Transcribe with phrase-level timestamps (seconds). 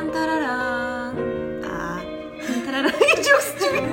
[0.00, 1.16] Тан тараран.
[1.60, 2.00] Аа.
[2.64, 3.92] Тараран гэж үсч байна.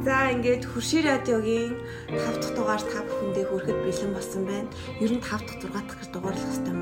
[0.00, 1.76] За ингээд хурши радиогийн
[2.08, 4.72] 5 дахь дугаар та бүхэндээ хүрэхэд бэлэн болсон байна.
[5.04, 6.80] Ер нь 5 дахь 6 дахь гэж дугаарлах хэрэгтэй юм.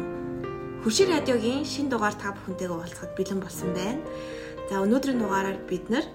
[0.87, 3.99] Хурши радиогийн шин дугаар та бүхэнтэйгээ уулзахад бэлэн болсон байна.
[4.71, 6.07] За өнөөдрийн дугаараар бид нар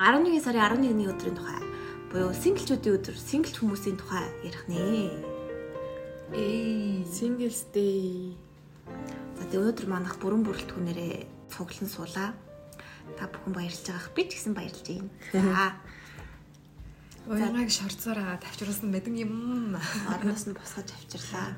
[0.00, 1.60] 11 сарын 11-ний өдрийн тухай
[2.08, 5.12] буюу синглчүүдийн өдөр, синглч хүмүүсийн тухай ярих нэ.
[6.32, 8.32] Эй, Singles Day.
[9.38, 11.14] За тэгээ өнөөдөр манах бүрэн бүрэлдэхүүнээрээ
[11.52, 12.30] цуглан суулаа.
[13.18, 15.10] Та бүхэн баярлж байгаах би ч гэсэн баярлж байна.
[15.32, 15.72] За
[17.26, 19.76] уянгаг шорцоороо тавчруулсан байдаг юм.
[20.10, 21.54] орноос нь босгож авчирлаа.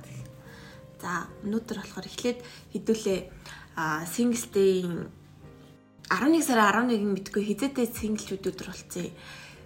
[1.01, 2.39] За өнөөдөр болохоор эхлээд
[2.73, 3.21] хэдүүлээ
[3.77, 5.09] а Singles Day-ийн
[6.13, 9.09] 11 сарын 11-нд мэдгүй хизээтэй синглчүүд өдөр болцсон.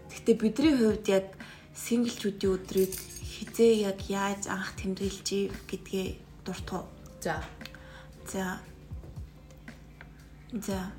[0.08, 1.26] Гэхдээ бидний хувьд яг
[1.74, 5.28] синглчүүдийн өдрийг хизээ яг яаж анх тэмдэглэж
[5.66, 6.06] гэдгээ
[6.46, 6.86] дуртав.
[7.20, 7.42] За.
[8.32, 8.58] За.
[10.52, 10.92] За.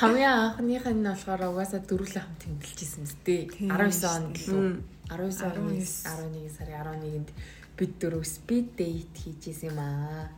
[0.00, 3.56] Хамгийн анхных нь болохоор угаасаа дөрвөлэн хамт тэмдэглэжсэн мэт.
[3.56, 4.84] 19 он гэлөө.
[5.08, 7.28] 19 оны 11 сарын 11-нд
[7.76, 10.28] бид дөрөв speed date хийжсэн юм аа.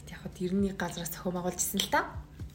[0.00, 2.00] Гэт яг хөө тэрний газраас зохион байгуулж ирсэн л та.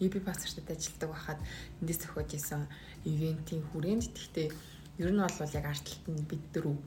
[0.02, 1.40] UB пассвортод ажилладаг байхад
[1.78, 2.66] эндээс зохиож исэн
[3.06, 4.50] ивентийн хүрээнд гэхдээ
[4.98, 6.78] ер нь бол яг арт талд нь бид дөрөв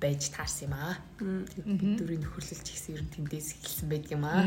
[0.00, 0.94] байж таарсан юм аа.
[1.18, 4.44] Бид дөрвийн нөхөрлөлч гэсэн ер нь тэндээс эхэлсэн байдаг юм аа.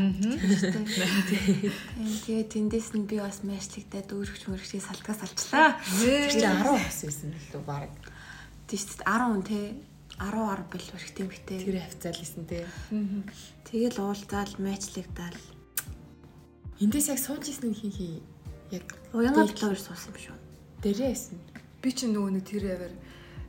[2.22, 5.74] Тэгээ тэндээс нь би бас мэйшлэгдээд өөрөгч мөрөгчийг салдгаас алчлаа.
[5.82, 7.90] Тэр чинь 10 хос байсан лөө баг.
[8.70, 9.74] Тийш 10 хүн те
[10.22, 11.58] 10 10 бил өрхтэй мхтэй.
[11.66, 12.66] Тэр хавцаал исэн те.
[13.66, 15.38] Тэгэл уулзаал мэйчлэгдаал.
[16.78, 18.22] Эндээс яг сууж исэн хин хин
[18.70, 20.36] яг Уянга блогер суусан юм шүү.
[20.86, 21.42] дээрээс нь.
[21.82, 22.94] Би ч нөгөө нэг тэр яваар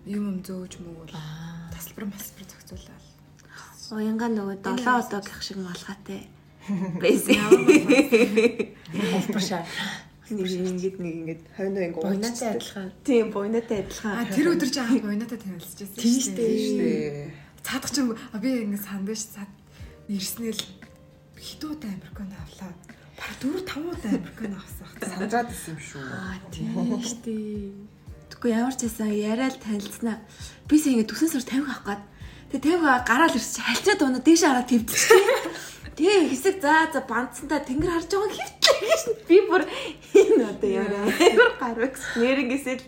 [0.10, 1.61] юм юм зөөж мөгөл Аа.
[1.82, 3.04] Тасалбар масбар зохицуулаад.
[3.92, 6.30] Уянга нөгөө 7 одоо гэх шиг малгайтай
[7.02, 7.42] байсан.
[9.18, 9.66] Олбор шаа.
[10.30, 12.88] Нэг ингэж нэг ингэж хойно ингэ Буйнатай адилхан.
[13.04, 14.16] Тийм буйнатай адилхан.
[14.16, 17.34] А тэр өдөр чи анх буйнатаа танилцчихсан Тийм шүү дээ.
[17.66, 19.52] Цаадах чинь би ингэ сандвич цаад
[20.08, 20.62] ирснээл
[21.36, 22.72] хитүүд американо авлаа.
[23.20, 24.88] Баг 4 5 удаа американо авсан.
[25.04, 26.00] сандраад исэн юм шүү.
[26.00, 26.72] Аа тийм
[27.04, 27.91] шүү дээ.
[28.42, 30.18] Тэгвэл ямар ч байсан яриад танилцсанаа.
[30.66, 32.02] Би сая ингэ төсөн сар 50 авах гээд.
[32.58, 35.22] Тэгээ 50 гараал ирсэн чи халчаад унаа дээш хараад твдчихсэн.
[35.94, 39.62] Тэгээ хэсэг за за бандсантаа тэнгэр харж байгаа хөвтлээ гэж би бүр
[40.18, 42.82] энэ одоо яараа амар гарвах нэрнгээсэл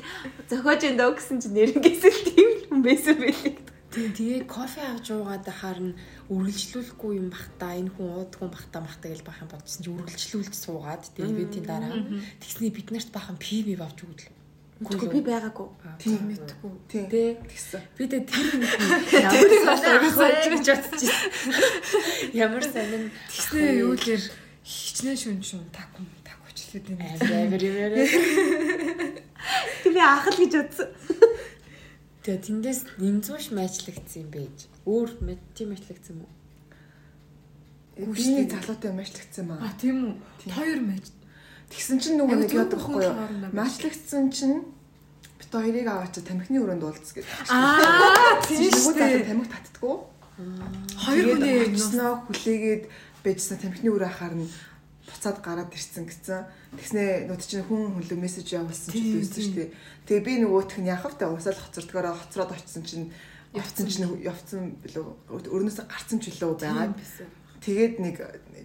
[0.50, 3.58] зохиож энэ гэсэн чи нэрнгээсэл тийм хүн байсан байлиг.
[3.94, 5.94] Тийм тэгээ кофе авч уугаад харна
[6.34, 9.86] үргэлжлүүлэхгүй юм бах та энэ хүн уудгүй бах та мах та гэж бах юм бодсон
[9.86, 11.94] чи үргэлжлүүлж суугаад тэгээ ивентийн дараа
[12.42, 14.43] тэгснээ бид нарт бахан пив авч өгдөл.
[14.84, 15.68] Үгүй би байгаагүй.
[16.00, 16.72] Тийм мэдхгүй.
[16.92, 17.06] Тийм.
[17.08, 17.82] Тэ Тэгсэн.
[17.98, 18.64] би тэ тэр юм
[19.14, 21.32] ямар сонир гэж бодчихсон.
[22.36, 24.22] Ямар сонир Тэгснээ юу лэр
[24.68, 27.16] хичнээн шүн шүн таку такучлээд байна.
[27.48, 27.96] амар ямар
[29.84, 30.90] Тэг би анхал гэж бодсон.
[32.24, 34.68] Тэгээ тэндээс нэмзүүш майчлагдсан юм байж.
[34.88, 36.34] Өөр мэд тийм майчлагдсан юм уу?
[37.94, 39.62] Би залуутай мэдлэгцсэн маа.
[39.62, 40.50] А тийм үү.
[40.50, 41.14] Хоёр мэж.
[41.70, 43.16] Тэгсэн чинь нөгөө нэг зөвхөн байхгүй юу?
[43.54, 44.58] Мэдлэгцсэн чинь
[45.54, 47.26] бит хоёрыг аваач тамхины өрөөнд уулз гэж.
[47.50, 49.30] Аа тийм шүү дээ.
[49.30, 49.96] тамхи татдаггүй.
[50.98, 52.84] Хоёр хүний очсноо хүлээгээд
[53.22, 54.50] байжсан тамхины өрөө ахаар нь
[55.06, 56.50] буцаад гараад ирсэн гэсэн.
[56.74, 59.22] Тэгснээ нөт чинь хүн хүнлэг мессеж явуулсан ч тийм.
[59.22, 59.70] шүү дээ.
[60.10, 63.14] Тэгээ би нөгөөх нь яхав та усаал хоцордгоороо хоцроод очсон чинь
[63.54, 66.98] явцсан чинь явцсан билүү өрнөөс гарцсан ч билүү байгаад
[67.62, 68.18] тэгээд нэг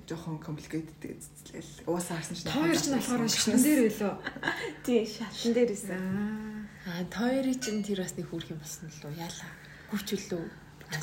[0.09, 4.15] жоохон complicated гэзлээл уусаа харсан чинь Хоёр ч нь болохоор шатн дээр байлоо.
[4.89, 6.58] Тий, шатн дээр исэн.
[6.89, 9.51] Аа тойрын чинь тэр бас нэг хүрх юм болсон лөө яалаа.
[9.93, 10.45] Гүч үлээ.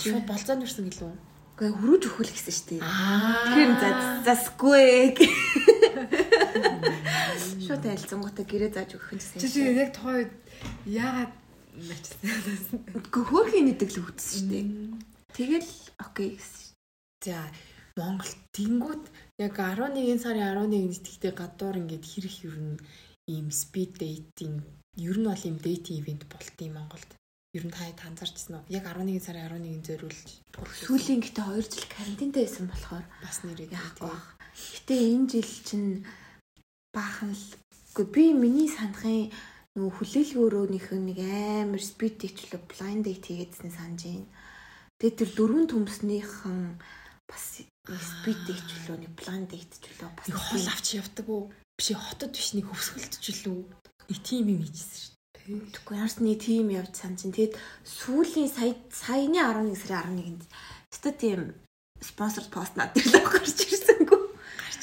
[0.01, 1.13] Шууд болзоонд ирсэн гэлөө.
[1.55, 2.81] Гэхдээ хөрүүж өхөл гэсэн шүү дээ.
[3.53, 3.89] Тэр за
[4.25, 5.13] засгүй.
[7.65, 9.53] Шууд тайлцсангуудаа гэрээ зааж өгөх юм Чи гэсэн.
[9.53, 10.31] чи яг тохойд
[10.89, 11.33] яагаад
[11.77, 12.17] мачсан.
[13.13, 14.65] Хөөрхийн нэдэг л үүдсэн шүү дээ.
[15.37, 16.73] Тэгэл окей гэсэн.
[17.25, 17.37] За
[17.95, 19.03] Монгол тэнгууд
[19.39, 22.77] яг 11 сарын 11-нд тэгтээ гадуур ингээд хэрэг ер нь
[23.31, 24.59] ийм speed dating
[24.95, 27.09] ер нь бол ийм dating event болт юм Монголд.
[27.55, 28.67] Ер нь та танзарчсан уу?
[28.67, 30.27] Яг 11 сарын 11-нд зориулж
[30.87, 34.23] Сүүлийн гэтээ 2 жил карантинтай байсан болохоор бас нэрээ баг.
[34.55, 36.07] Гэтэ энэ жил чинь
[36.95, 37.45] баахан л
[37.95, 39.31] үгүй би миний санахын
[39.75, 44.27] нөгөө хүлээлгөөрөөнийх нэг амар speed дэвчлээ blind date хийгээдсэн санаж байна.
[44.99, 46.59] Тэгээ тэр дөрвөн төмснийхэн
[47.27, 47.43] бас
[47.99, 51.51] speed дэвчлөө нэг blind date чөлөө бас хол авч явдаг уу?
[51.75, 53.59] Биш хотод биш нэг хөвсгөлтчлөө.
[53.63, 53.84] Нэг
[54.23, 55.71] тим юм хийжсэн шүү дээ.
[55.73, 57.53] Тэгэхгүй ямарс нэг тим явж сан чинь тэгэд
[57.85, 60.43] сүүлийн сая саяны 11 сарын 11-нд
[60.93, 61.41] өстө тийм
[62.01, 63.84] спонсор пост надад л гарч ирсэнгүй.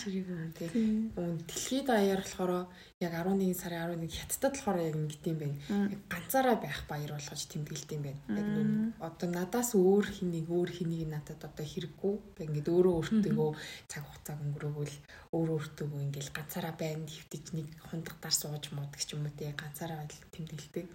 [0.02, 0.68] Чирэг юм тий.
[1.14, 2.66] Дэлхийд даяар болохоор
[2.98, 5.58] яг 11 сарын 11 хятадд болохоор яг ингэт юм байна.
[5.94, 8.20] Яг ганцаараа байх баяр болгож тэмдэглэдэг юм байна.
[8.34, 12.14] Яг нүн одоо надаас өөр хэнийг өөр хэнийг надад одоо хэрэггүй.
[12.42, 13.48] Яг ингээд өөрөө өөртөө
[13.86, 14.96] цаг хугацааг өнгөрөөгөл
[15.38, 20.02] өөр өөртөө ингээл ганцаараа байна хөвтөж нэг хундагтаар сууж муудаг ч юм уу тий ганцаараа
[20.34, 20.86] тэмдэглэдэг.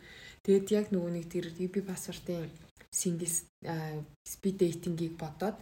[0.44, 2.52] Тэгээд яг нөгөө нэг тэр UB password-ын
[2.92, 3.32] single
[4.28, 5.58] speed dating-ийг бодоод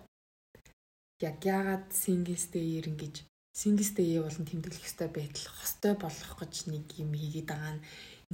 [1.21, 3.15] яг яагаад single stay-ээр ингэж
[3.55, 7.83] single stay болон тэмдэглэх ёстой байтал хостой болох гэж нэг юм хийгээд байгаа нь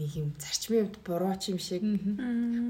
[0.02, 1.86] нэг юм зарчмын хувьд буруу ч юм шиг.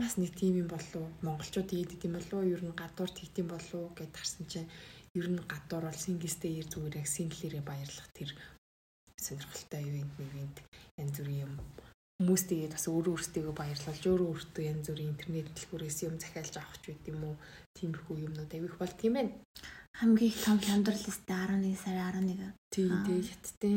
[0.02, 4.12] Бас нэг тийм юм болов монголчууд ийдэд юм болов ер нь гадуур тэгдэм болов гэд
[4.12, 4.70] харсан чинь
[5.16, 8.30] ер нь гадуур бол single stay-ээр зүгээр яг single-ээрээ баярлах тэр
[9.16, 10.58] сонирхолтой ивент нэгэнт
[11.00, 11.54] янз бүрийн юм.
[12.20, 16.78] Хүмүүс тэгээд бас өөрөө өөртөө баярлалж өөрөө өөртөө янз бүрийн интернет дэлгүүрээс юм захиалж авах
[16.82, 17.36] ч байт юм уу?
[17.80, 19.28] Тиймэрхүү юмнууд авих бол тийм ээ
[19.98, 22.54] хамгийн их том хямдрал листэ 11 сарын 11.
[22.74, 23.76] Тийм тийм хятадтай.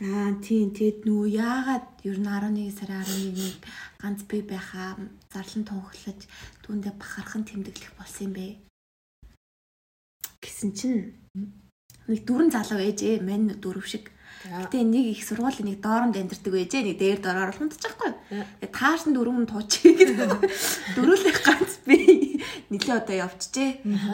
[0.00, 3.58] Аа тийм тэгэд нөгөө яагаад ер нь 11 сарын 11-ийг
[4.00, 4.94] ганц би байхаа
[5.32, 6.20] зарлан тунхлаж
[6.62, 8.46] түүндээ бахархан тэмдэглэх болсон юм бэ?
[10.42, 11.18] Гэсэн чинь
[12.06, 14.14] нэг дөрөн залуу ээжээ мань дөрөв шиг
[14.46, 16.86] Гэтэ нэг их сургуулийн нэг дооронд амьдэрдэг байжээ.
[16.86, 18.12] Нэг дээр дороор хунтаж байхгүй.
[18.62, 20.30] Тэгээ тааш нь дөрвөн туучих гэдэг.
[20.94, 21.98] Дөрүүлэх ганц би
[22.70, 23.70] нилээ одоо явчихжээ.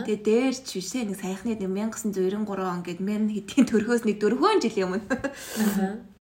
[0.06, 4.88] Тэгээ дээр ч бишээ нэг саяхны 1993 он гэд мэн хэдийн төрхөөс нэг дөрвөн жилийн
[4.94, 6.14] өмнө.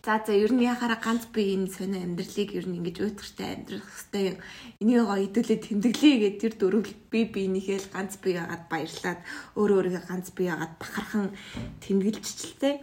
[0.00, 3.84] За за ер нь яхаараа ганц би энэ сонио амьдралыг ер нь ингэж уйтгартай амьдрах
[3.84, 4.36] хэвээр
[4.80, 9.20] энийг гоё хэдүүлээ тэмдэглэе гэд тэр дөрөв би биенийхээ л ганц би яагаад баярлаад
[9.60, 11.36] өөр өөрийгөө ганц би яагаад бахархан
[11.84, 12.76] тэмдэглэжчлээ.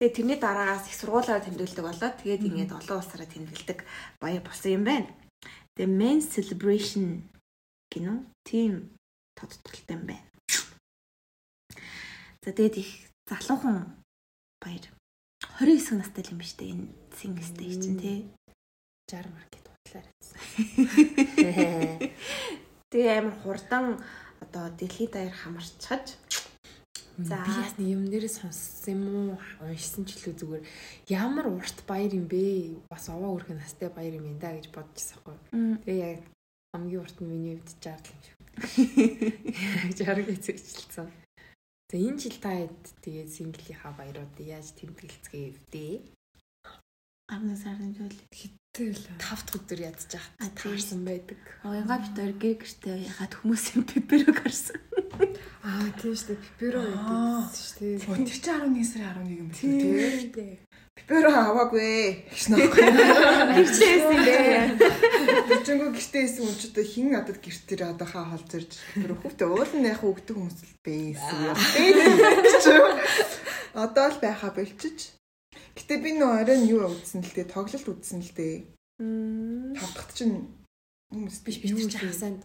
[0.00, 3.78] Тэгээ тэрний дараагаас их сургуулаараа тэмдэглэдэг болоод тэгээд ингээд олон улсаараа тэмдэглэдэг
[4.16, 5.12] баяр болсон юм байна.
[5.76, 7.28] Тэгээ Men Celebration
[7.92, 8.18] гинөө
[8.48, 8.72] тийм
[9.36, 10.28] тодтолтой юм байна.
[12.42, 12.90] За тэгээд их
[13.28, 13.92] залуухан
[14.58, 14.88] баяр.
[15.60, 18.18] 29 настай юм биш үү энэ сингстэй чинь тий.
[19.12, 20.38] 60 маркет хутлаар байсан.
[22.90, 23.86] Тэгээ амар хурдан
[24.40, 26.16] одоо дэлхийд даяар хамарчхаж
[27.18, 29.38] За би нэг юм нэрээ сонссон юм уу?
[29.60, 30.64] Уншсан ч илүү зүгээр
[31.12, 32.80] ямар урт баяр юм бэ?
[32.88, 35.36] Бас овоо өрхөн настай баяр юм да гэж бодчихсон хгүй.
[35.84, 36.20] Тэгээ яг
[36.72, 38.38] хамгийн урт нь миний хувьд 60 юм шиг.
[40.00, 41.08] 60 гэж зөвчлцсэн.
[41.92, 46.00] За энэ жил та хэд тэгээд синглийнхаа баяруудыг яаж тэмдэглэцгээе вэ?
[47.28, 48.16] 10 сарын жил
[48.72, 51.36] Тэгэл 5 дахь өдөр ядчих таарсан байдаг.
[51.60, 54.80] Ояга битэр гэгэртэй яхад хүмүүсийн пиперог харсан.
[55.60, 56.40] Аа тийм шүү дээ.
[56.56, 58.00] Пиперо гэдэг шүү дээ.
[58.00, 60.71] Тэр чинь 11 сарын 11 юм байна тийм.
[61.06, 62.86] Пиперо аваагүй гэж нөхгүй.
[63.58, 64.78] Гэрчээсэн дээ.
[65.50, 69.44] Бичэнгөө гэртээсэн хүн ч одоо хин надад гэрт тэр одоо хаа холж ирж пиперо хөвтө
[69.50, 71.54] уулын яхаа өгдөг хүмүүс л байсан.
[73.74, 75.16] Одоо л байхаа болчих.
[75.74, 78.56] Гэтэ би нөө оройн юу үзсэн л дээ, тоглолт үзсэн л дээ.
[79.76, 80.48] Тавдахт чинь
[81.10, 82.36] хүмүүс биш биш чи хасаа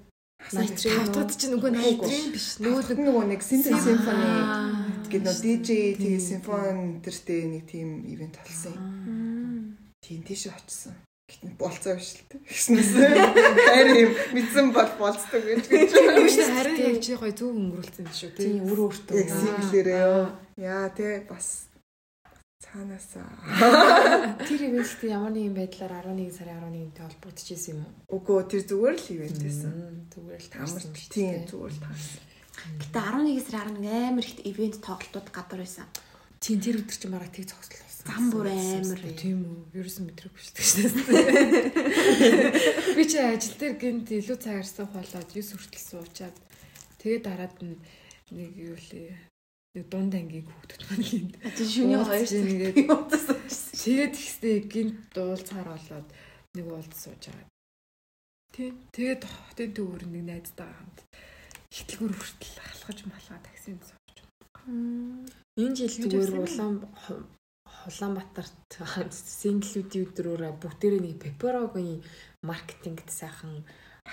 [0.53, 2.45] Найтрын чинь нөгөө найтрын биш.
[2.63, 8.75] Нөгөө нөгөө нэг Symphony Гэдэг нөө DJ тэгээ симфони тэртэй нэг тийм ивент болсон.
[10.03, 10.99] Тийм тийш очсон.
[11.27, 15.91] Гэтэ болцоо биш л тэгснээс хайр юм мэдсэн бол болцдог гэж гэж.
[16.55, 18.59] Харин чи гоё зөв өнгөрүүлсэн шүү тий.
[18.63, 19.15] Өөр өөртөө.
[19.15, 20.23] Яг синглэрээ ёо.
[20.55, 21.67] Яа тий бас
[22.63, 23.27] цаанаасаа.
[24.47, 28.19] Тэр ивэнттэй ямар нэгэн байдлаар 11 сарын 11-нд холбогдчихсэн юм уу?
[28.19, 29.71] Үгүй тэр зүгээр л ивэнт байсан.
[30.11, 30.91] Зүгээр л таарсан.
[31.11, 32.26] Тийм зүгээр л таарсан.
[32.57, 35.85] Гэтэ 11 сарын 11 амар их ивэнт тоглолтууд гадар байсан.
[36.41, 38.05] Тийм тэр өдөр чинь мараа тэг цогцол болсон.
[38.07, 39.01] Зам бүр амар.
[39.17, 39.77] Тийм үү.
[39.77, 40.89] Ерөөсөн мэдрэг биш шүү.
[42.97, 46.37] Би чи ажил дээр гинт илүү цагаар суух болоод 9 хүртэл суучаад
[47.01, 49.17] тэгээ дараад нэг юу лээ
[49.77, 51.33] нэг дунд ангийн хүүхдүүд маань гинт.
[51.57, 52.77] Тийм шөнийн 2 цаг нэгээд
[53.81, 56.07] тэгээд ихстэй гинт дуулцаар болоод
[56.57, 57.49] нэг уулд сууж байгаа.
[58.53, 58.73] Тий.
[58.93, 60.99] Тэгээд хотын төвөр нэг найзтайгаа хамт
[61.71, 64.17] ихтлгүүр хүртэл алхаж малгаа таксинд сууж.
[65.57, 66.75] Энэ жил зүгээр улаан
[67.87, 68.71] Улаанбаатарт
[69.39, 72.03] синглүүдийн өдрөөр бүгдээрээ нэг пеперогийн
[72.43, 73.63] маркетингт сайхан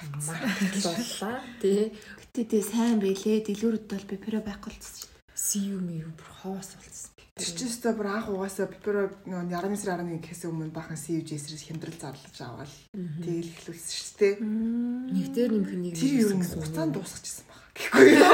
[0.02, 1.94] маркетлууллаа тий.
[2.20, 3.46] Гэтэ тий сайн байлээ.
[3.46, 5.10] Дэлгүүрүүд бол пеперо байхгүй болчихсон.
[5.34, 7.13] CU мив бүр хоос болсон.
[7.34, 11.18] Тэр чинь өстой бүр анх угаасаа пеперо нөгөө 11 сарын 11 гэхээс өмнө бахан CU
[11.18, 14.34] жесрээс хямдрал зарлаж аваад тэгэл эхлүүлсэн шүү дээ.
[14.38, 17.58] Нэгдэр нэмэх нэг тэр ер нь хугацаанд дуусчихсан баг.
[17.74, 18.30] Гэхгүй юу?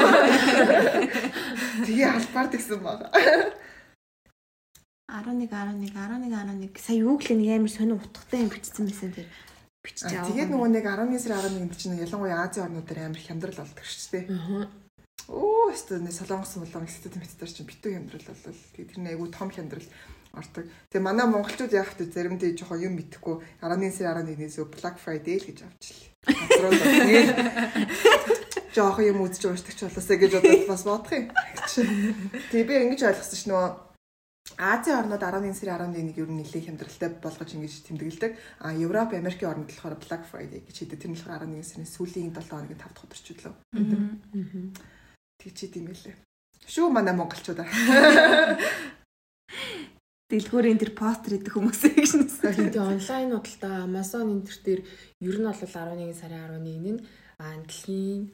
[1.88, 3.00] Тэгээ албаар тэгсэн баг.
[5.08, 9.32] 11 11 11 11 сая юу гэлээ нэг амар сонир утгатай юм бичсэн байсан тэр
[9.80, 10.28] бичиж аваа.
[10.28, 14.28] Тэгээд нөгөө нэг 11 сарын 11-нд чинь ялангуяа Азийн орнууд дээр амар хямдрал болдог шүү
[14.28, 14.28] дээ.
[15.30, 19.48] Оо өстө нэ солонгос молонгос сэтгэл мэдтэр чинь битүү хямдрал бол тэр нэг айгүй том
[19.54, 19.86] хямдрал
[20.34, 20.66] ордог.
[20.90, 25.46] Тэгээ манай монголчууд яг хэвээр заримдаа жоохон юм мэдхгүй 11 сарын 11-ээс Black Friday л
[25.46, 26.10] гэж авчлаа.
[26.34, 26.72] Газруу
[27.06, 27.26] нэг
[28.74, 31.26] жоохон юм үзэж уушдаг ч болоосаа гэж бодоод бас бодох юм.
[32.50, 33.70] Тэгээ би ингэж ойлгосон ш нь нөгөө
[34.58, 38.32] Азийн орнууд 11 сарын 11-ийг ер нь нэлээд хямдралтай болгож ингэж тэмдэглэдэг.
[38.66, 40.98] А Европ, Америкийн орнууд болохоор Black Friday гэж хийдэг.
[41.00, 43.54] Тэр нь болохоор 11 сарын сүүлийн 7 хоногийн 5 дахь өдөр ч үлээ.
[45.40, 46.16] Тэгчихэд юм байлээ.
[46.68, 47.64] Шүү манай монголчуудаа.
[50.30, 52.70] Дэлгүүрийн тэр постэр идэх хүмүүсээ гэж нэсээ.
[52.70, 54.86] Тэгээ онлайн худалдаа Amazon энэ төр дээр
[55.26, 57.02] ер нь бол 11 сарын 11-нд нь
[57.66, 58.30] дэлхийн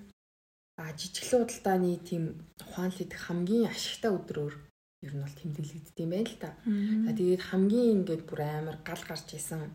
[0.76, 4.54] а жижиглэн худалдааны тийм ухаанл идэх хамгийн ашигтай өдрөөр
[5.08, 6.52] ер нь бол тэмдэглэгддэг юм байна л та.
[7.08, 9.72] За тэгээд хамгийн ингээд бүр амар гал гарч исэн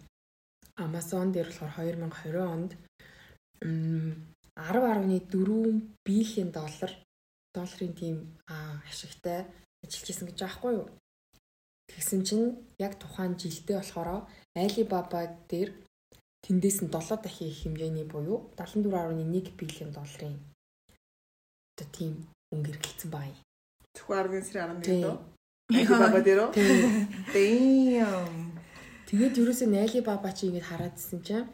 [0.78, 2.78] Amazon дээр болохоор 2020 онд
[3.66, 6.94] 10.4 биллион доллар
[7.55, 8.15] долларын тийм
[8.48, 9.46] ашигтай
[9.84, 10.88] ажиллаж исэн гэж аахгүй юу.
[11.91, 12.48] Тэгсэн чинь
[12.79, 15.70] яг тухайн жилдээ болохоор Alibaba дээр
[16.43, 20.36] тэндээс нь 7 дахин их хэмжээний буюу 74.1 биллион долларын
[21.75, 22.13] одоо тийм
[22.53, 23.29] өнгө эргэлцсэн бай.
[23.96, 25.17] Зөвхөн 10 сарын 11-нд дөө.
[25.72, 26.51] Alibaba дээр үү?
[27.34, 28.62] Damn.
[29.08, 31.48] Тэгээд ерөөсөө Alibaba чи ингэж хараадсэн чинь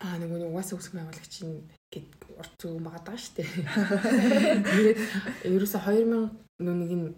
[0.00, 3.42] аа нөгөө угаасаа өсөх байгуулагч нь гэд урт зүг магадаа штэ.
[3.44, 4.98] Тэгээд
[5.54, 6.30] ерөөсөө 2000
[6.62, 7.08] нүг нь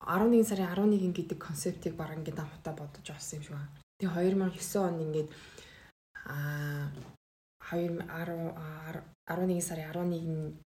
[0.00, 3.74] 11 сарын 11 гэдэг концептыг баг ингээд анхудаа бодож авсан юм шиг байна.
[4.00, 5.28] Тэгээ 2009 он ингээд
[6.24, 6.88] аа
[7.70, 10.70] 2010 11 сарын 11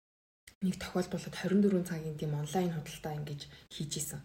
[0.66, 4.22] нэг тохиолдуулаад 24 цагийн тийм онлайн худалдаа ингэж хийж исэн.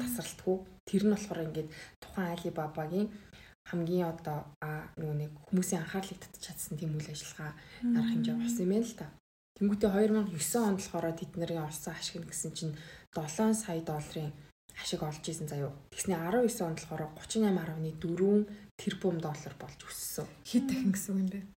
[0.00, 0.56] Тасралтгүй.
[0.88, 1.68] Тэр нь болохоор ингээд
[2.02, 3.08] тухайн Alibaba-гийн
[3.68, 4.48] хамгийн одоо
[4.96, 7.52] нөгөө нэг хүмүүсийн анхаарлыг татчих чадсан тийм үйл ажиллагаа
[7.96, 9.06] арга хэмжээ болсон юм байна л та.
[9.58, 12.74] Тэнгүүтээ 2009 онд болохоор тэдний олсон ашиг нь гэсэн чинь
[13.12, 14.32] 7 сая долларын
[14.78, 15.72] ашиг олж исэн заяо.
[15.90, 18.46] Тэгсний 19 онд болохоор 38.4
[18.78, 20.26] тэрбум доллар болж өссөн.
[20.46, 21.57] Хэд дахин гэсэн үг юм бэ?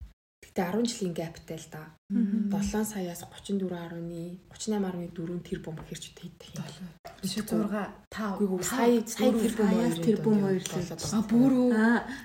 [0.61, 1.89] Гэтэ 10 жилийн гаптай л да.
[2.13, 6.85] 7 саяас 34.1 38.4 тэрбум хэрч дахин.
[7.25, 10.69] 6 5 Үгүй сая сая тэрбум 2 тэрбум 2 л
[11.01, 11.73] А бүр үү?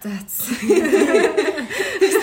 [0.04, 0.51] Заац.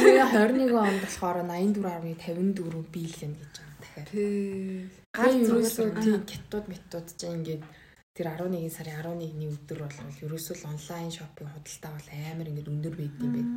[0.04, 4.08] Тэгээ 21 онд болохоор 84.54 биллион гэж байгаа дахиад.
[4.12, 4.92] Тий.
[5.16, 7.64] Гар ерөөсөө тийм гятууд метод ч ингээд
[8.12, 9.96] тэр 11 сарын 11-ний өдөр бол
[10.28, 13.52] ерөөсөө онлайн шопинг худалдаа бол амар ингээд өндөр байд юм байна.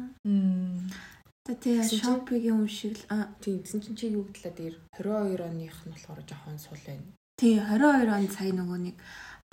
[1.46, 5.94] Тэгээ шопигийн юм шиг л тийм гэсэн чинь чи юу гэдлээ дээр 22 оных нь
[5.94, 7.06] болохоор жоохон сул байна.
[7.38, 8.98] Тий 22 он сая нөгөө нэг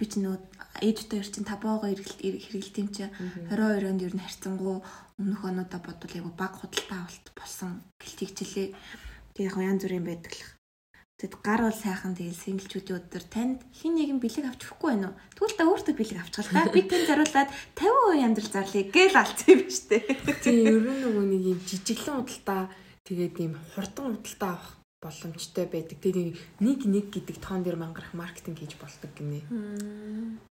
[0.00, 0.40] би ч нөгөө
[0.88, 3.04] ээжтэй ир чин табаага хэрэгэлт юм чи
[3.52, 4.80] 22 онд ер нь харьцангуй
[5.20, 8.72] өмнөх онуудаа бодвол яг баг худалдаа авалт болсон гэлтийгчлээ.
[9.36, 10.48] Тэгээ яг янз бүрийн байдаг л.
[11.22, 15.18] Тэгэд гар бол сайхан тэгэл синглчүүдийн өдөр танд хин нэгэн бэлэг авч өгөхгүй байна уу?
[15.38, 16.66] Тэгвэл та өөртөө бэлэг авчихлаа.
[16.74, 20.02] Би тэнд заруулаад 50% амьдрал зарлая гээл алцсан юм штэ.
[20.42, 22.62] Тийм ер нь нөгөө нэг юм жижиглэн худалдаа
[23.06, 25.98] тэгээд ийм хурдан худалдаа авах боломжтой байдаг.
[26.02, 29.46] Тэгээд нэг нэг гэдэг тоон дээр мангарах маркетинг хийж болдог гинэ.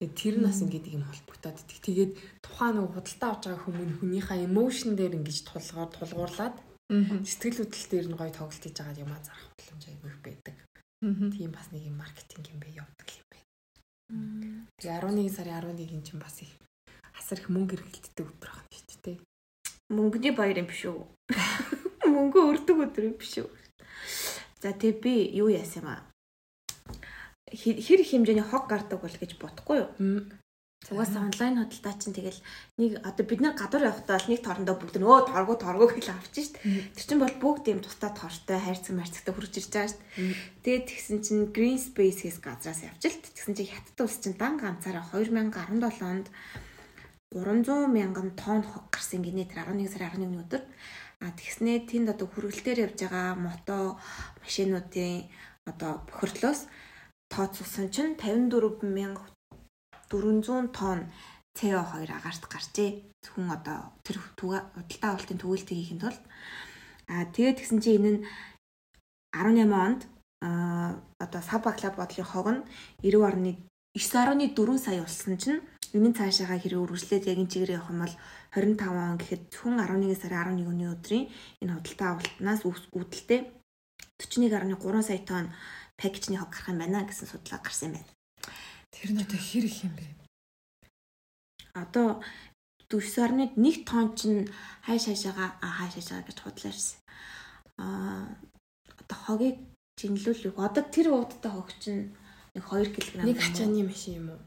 [0.03, 1.79] Тэр нь бас ингээд юм холбогдоод идэх.
[1.79, 7.91] Тэгээд тухайн нэг худалдаа авч байгаа хүмүүс хүнийхээ эмошн дээр ингэж тулгаар тулгуурлаад сэтгэл хөдлөл
[7.91, 10.56] дээр нь гоё тоглолт хийж байгаа юм а зарах боломж айгүй их байдаг.
[11.01, 14.67] Тийм бас нэг юм маркетинг юм бэ явдаг юм байна.
[14.81, 16.49] Тэгээ 11 сарын 11-ийн чинь бас их
[17.13, 19.19] асар их мөнгө эргэлддэг өдөр байна шүү дээ.
[19.93, 21.05] Мөнгөний баяр юм биш үү?
[22.17, 23.49] Мөнгө өрдөг өдөр юм биш үү?
[24.65, 26.01] За тэгээ би юу яасан юм аа?
[27.53, 29.91] Хэр их хэмжээний хог гардаг бол гэж бодохгүй юу?
[30.87, 32.41] Угаасаа онлайн худалдаа чинь тэгэл
[32.79, 36.55] нэг одоо бид нар гадуур явахдаа бол нэг торндоо бүгд нөө торгоо торгоо гэж авчих
[36.55, 36.95] дээ.
[36.95, 40.39] Тэр чинь бол бүгд юм тусдаа тортой хайрцаг марцагтай хурж ирж байгаа дээ.
[40.63, 43.35] Тэгээд тэгсэн чинь Green Space-ээс газраас явчихлаа.
[43.35, 46.31] Тэгсэн чинь хятад улс чинь дан ганцаараа 2017 онд
[47.35, 50.63] 300 мянган тонн хог гарсан гинэ тэр 11 сарын 11-ний өдөр.
[51.19, 53.99] А тэгснээ тэнд одоо хүргэлтээр явж байгаа мото
[54.39, 55.27] машинуудын
[55.67, 56.71] одоо бохирлоос
[57.27, 59.27] тооцуулсан чинь 54 мянга
[60.11, 61.01] 400 тонн
[61.57, 62.91] CO2 агаарт гарчээ.
[63.25, 66.23] Зөвхөн одоо тэр худалдаа авалтын төгөөлтийг хийхэд тулд
[67.09, 68.21] аа тэгээд тэгсэн чинь энэ нь
[69.33, 70.01] 18 онд
[70.45, 72.63] аа одоо Сабаклаб бодлын хог нь
[73.03, 75.61] 90.9.4 сая болсон чинь
[75.97, 78.15] энэ цаашаага хэрэг үргэлжлээд яг энэ чигээр явах юм бол
[78.53, 81.25] 25 он гэхэд зөвхөн 11 сарын 11-ний өдрийн
[81.63, 83.41] энэ худалдаа авалтнаас үүдэлтэй
[84.21, 85.47] 41.3 сая тонн
[85.97, 88.16] пакэжний хог гарах юм байна гэсэн судлаа гарсан юм байна.
[88.97, 90.07] Тэр нь одоо хэр их юм бэ?
[91.77, 92.25] Одоо
[92.89, 94.49] 4.1 тонн чинь
[94.89, 96.99] хай шаашаага хай шаашаага гэж худлаа ирсэн.
[97.77, 98.25] Аа
[99.01, 99.57] одоо хогийг
[100.01, 100.57] жинлүүлэх.
[100.57, 102.17] Одоо тэр уудтай хогч нь
[102.57, 103.21] нэг 2 кг.
[103.21, 104.41] Нэг ачааны машин юм уу?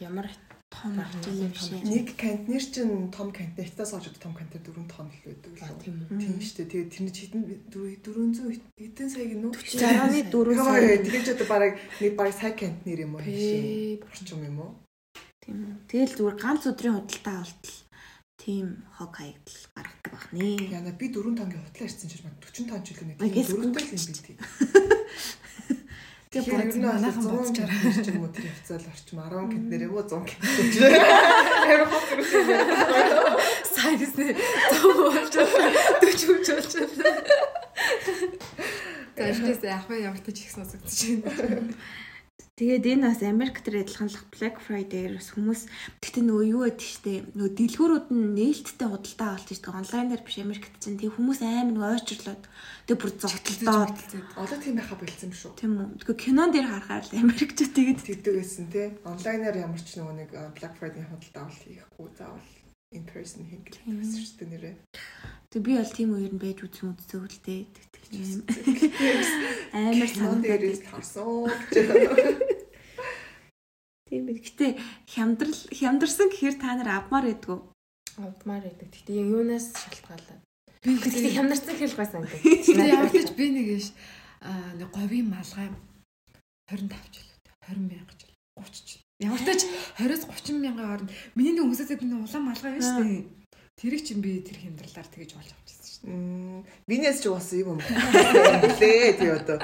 [0.00, 0.32] Ямар
[0.72, 1.84] том ачааны машин.
[1.84, 5.76] Нэг кантнер чинь том кантнер хятадас олж том кантнер 4 тонн л байдаг лөө.
[5.84, 6.18] тийм үү.
[6.18, 6.70] Тийм шүү дээ.
[6.72, 9.52] Тэгээд тэрний хитэн 400 хэдэн саяг нүү?
[9.52, 10.96] 40.4 Яа, сая.
[11.04, 13.22] тэгэж одоо бараг нэг бараг сая кантнер юм уу?
[13.22, 14.00] Пээ.
[14.08, 14.72] Орчим юм уу?
[15.44, 15.74] Тийм үү.
[15.92, 17.78] Тэгэл зүгээр ганц өдрийн худалдаа болтол
[18.42, 18.66] тийм
[18.98, 20.48] хог хаягдал гаргадаг баг нэ.
[20.72, 23.36] Яна би 4 тонгийн хутлаа ирсэн чинь мань 40 тонн ч үлээ нэг Ай, тийм
[23.38, 24.02] гэс 4 тонн гүйлч.
[24.08, 24.38] юм бид.
[26.32, 30.16] Тэгээ нь манайхан бодож бодож юм уу тэр явцал орчим 10 кантнер юм уу 100
[30.32, 30.96] кантнер.
[31.68, 33.36] Хэрэг хот ирсэн юм.
[33.68, 34.32] Сайн гэснэ.
[34.72, 35.68] Том болж байна.
[36.00, 37.36] 40 хүч болж байна.
[39.12, 41.68] Тэшээс яг ба ямар ч их сонсогдож байна.
[42.62, 45.66] Тэгээд энэ бас Америк дээр адилхан л Black Friday-ээр бас хүмүүс
[45.98, 50.70] тэгтээ нөгөө юу гэдэг штэ нөгөө дэлгүүрүүд нь нээлттэй худалдаа авалт штэ онлайнаар биш Америкт
[50.78, 52.42] чинь тэг хүмүүс амар нөгөө ойчрлоод
[52.86, 53.98] тэг бүр зогтолдоод
[54.38, 55.58] Одоо тийм байха болцсон юм шүү.
[55.58, 56.06] тийм үү.
[56.06, 58.94] Тэгээ кинон дээр харахаар л Америкчууд тэгээд Тэгдэг байсан те.
[59.10, 62.46] Онлайнаар ямар ч нөгөө нэг Black Friday худалдаа авал хийхгүй заавал
[62.94, 64.76] in person хийх гэдэг байсан шүү дээ нэрээ.
[65.50, 67.26] тэг би бол тийм үеэр нь байж үзсэн үзсэн.
[67.26, 67.66] үлдээ
[69.74, 72.51] амар санагдаад харсан.
[74.12, 74.76] Тийм би гэтээ
[75.08, 77.72] хямдрал хямдарсан гэхээр та нар авмаар байдгүй
[78.20, 78.92] Авдмаар байдаг.
[78.92, 80.40] Гэхдээ яг юунаас шалтгаалаад.
[80.84, 82.44] Би Гэхдээ хямдарсан хэрэг байсан гэдэг.
[82.44, 83.96] Тэгээ ямар ч би нэг ш
[84.44, 85.72] аа нэг говийн малгай
[86.68, 87.28] 25 жил
[87.72, 89.00] 20 мянга жил 30 жил.
[89.24, 89.60] Ямар ч тач
[89.96, 93.24] 20-с 30 мянган хооронд миний нэг хүмүүсээс нэг улаан малгай байна шүү дээ.
[93.80, 96.68] Тэрийг чинь би тэр хямдралаар тэгэж болж авчихсан шүү дээ.
[96.84, 97.80] Бинээс ч уусаа юм юм.
[97.80, 99.56] Лээ тий одоо.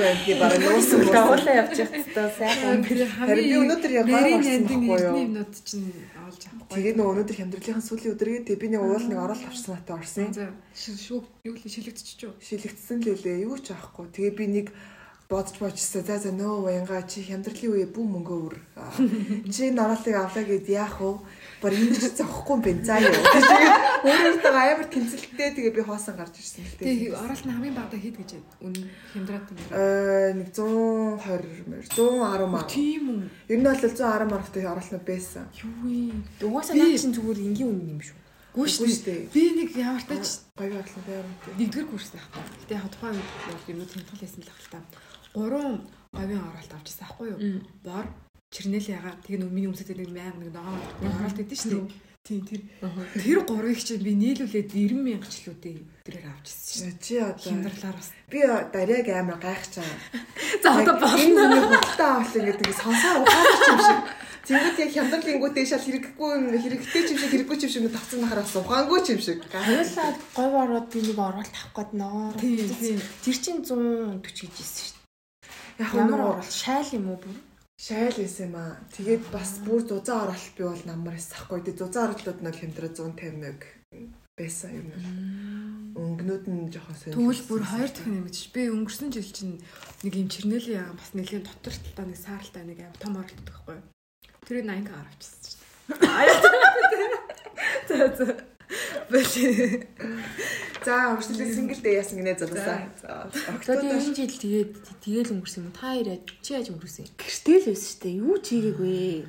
[0.00, 2.80] Гэхдээ би бараг нуусан Дагуулаа явчих хэвээр сайхан.
[3.20, 5.16] Харин би өнөөдөр орсон нандин байхгүй юу?
[5.20, 5.92] юмнууд чинь
[6.24, 6.72] олж авахгүй.
[6.72, 10.32] Тэгээд нөгөө өнөөдөр хямдралынхаа сүүлийн өдрөө тэг би нэг уул нэг орол авчихсан натаа орсон.
[10.72, 12.34] Шүүг юу л шилэгдчихэж юу?
[12.40, 13.44] Шилэгдсэн л лээ.
[13.44, 14.06] Юу ч авахгүй.
[14.08, 14.66] Тэгээ би нэг
[15.30, 16.02] бодож бочсон.
[16.02, 18.56] За за нөө уянга чи хямдралын үе бүү мөнгөө өр.
[19.46, 21.22] Чи нараалтыг авлаа гэд яах вэ?
[21.62, 22.82] Бар энэ ч зовхгүй юм байна.
[22.82, 23.14] За юу.
[24.10, 27.20] Өөрөөсөө амар тэнцэлтэй тэгээ би хоосон гарч ирсэн л Тэгээ дээ.
[27.20, 28.30] оролт нь хамгийн багадаа хэд гэж
[28.64, 28.80] үнэ
[29.14, 29.58] хямдраад юм.
[29.70, 32.64] Э нэг 120 мөр 110 маа.
[32.66, 33.22] Тийм үү?
[33.54, 35.44] Ер нь бол 110 маргатай оролцоо байсан.
[35.62, 36.48] Юу вэ?
[36.48, 38.18] Угаасаа наа чинь зүгээр энгийн үнэн юм шүү.
[38.50, 39.20] Гүү Үгүй шүү шүү дээ.
[39.30, 39.34] дээ.
[39.36, 40.26] Би нэг ямар тач
[40.58, 41.54] Гоё орлоо байр үү.
[41.60, 42.42] нэгдүгээр курс байхгүй.
[42.66, 44.80] Гэтэ яг тухайн үед бол юм тэмдэглэл хийсэн л байх та.
[45.34, 47.38] Гурван говийн оролт авчихсан байхгүй юу?
[47.84, 48.06] Бор,
[48.50, 49.14] чирнэл ягаа.
[49.28, 52.08] Нэг миний өмсөд нэг мянга нэг ногоон оролт өгдөн шүү дээ.
[52.20, 52.60] Тийм тэр.
[53.16, 57.00] Тэр гурвыг чинь би нийлүүлээд 90 мянга ч л үдээ тэрээр авчихсан шүү.
[57.00, 58.10] Чи одоо Хямдрлаар бас.
[58.28, 59.98] би даряг амар гайхаж байгаа.
[60.60, 61.46] За одоо Энэ болно.
[61.48, 64.00] хүний хөлтөө авлаа гэдэг сонсоо ухаач юм шиг.
[64.40, 68.28] Тэнгүүд яг хямдралингүүтэй шал хэрэггүй юм хэрэгтэй ч юм шиг хэрэггүй ч юм шиг тавцсан
[68.28, 69.38] хараас ухаангүй ч юм шиг.
[69.48, 73.00] Хоёулаа говь ороод би нэг оролт авах гээд тийм.
[73.24, 74.99] Тэр чинь 140 гэж хэлсэн шүү
[75.80, 75.94] Яг.
[75.96, 76.52] Ямар оролт?
[76.52, 77.36] Шайл юм уу бүр?
[77.80, 78.76] шайл байсан юм аа.
[78.92, 81.64] Тэгээд бас бүр зузаан оролт би бол намар эсэхгүй.
[81.64, 84.88] Тэгээд зузаан оролтууд нь хямдраа 151 байсан юм.
[85.96, 87.16] Өнгнүүд нь жоохон сонир.
[87.16, 88.44] Тэгвэл бүр хоёр дахин нэмэгдэж.
[88.52, 89.64] Би өнгөрсөн жил чинь
[90.04, 93.80] нэг юм чирнэлийн яга бас нэлийн дотор талдаа нэг сааралтай нэг аим том оролт юу?
[94.44, 96.60] Тэрийг 80 гараа авчихсан шүү дээ.
[97.88, 98.49] За за.
[100.84, 102.88] За өршлөлөө сингл дээ яасан гинэ залуусаа.
[103.02, 103.28] За.
[103.60, 104.72] Тэгээд энэ жил тэгээд
[105.04, 105.74] тэгээл өнгөрсөн юм.
[105.76, 107.04] Та хоёроо чи яаж өнгөрсөн?
[107.04, 107.16] Юм?
[107.20, 108.20] гэртэл байсан шүү дээ.
[108.22, 109.28] Юу ч хийгээгүй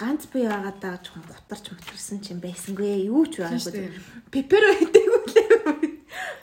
[0.00, 3.04] ганц би яагаад даа жоохон гутарч мутарсан ч юм байсангүй.
[3.12, 3.92] Юу ч байгаагүй
[4.32, 5.48] пепер байдаггүй лээ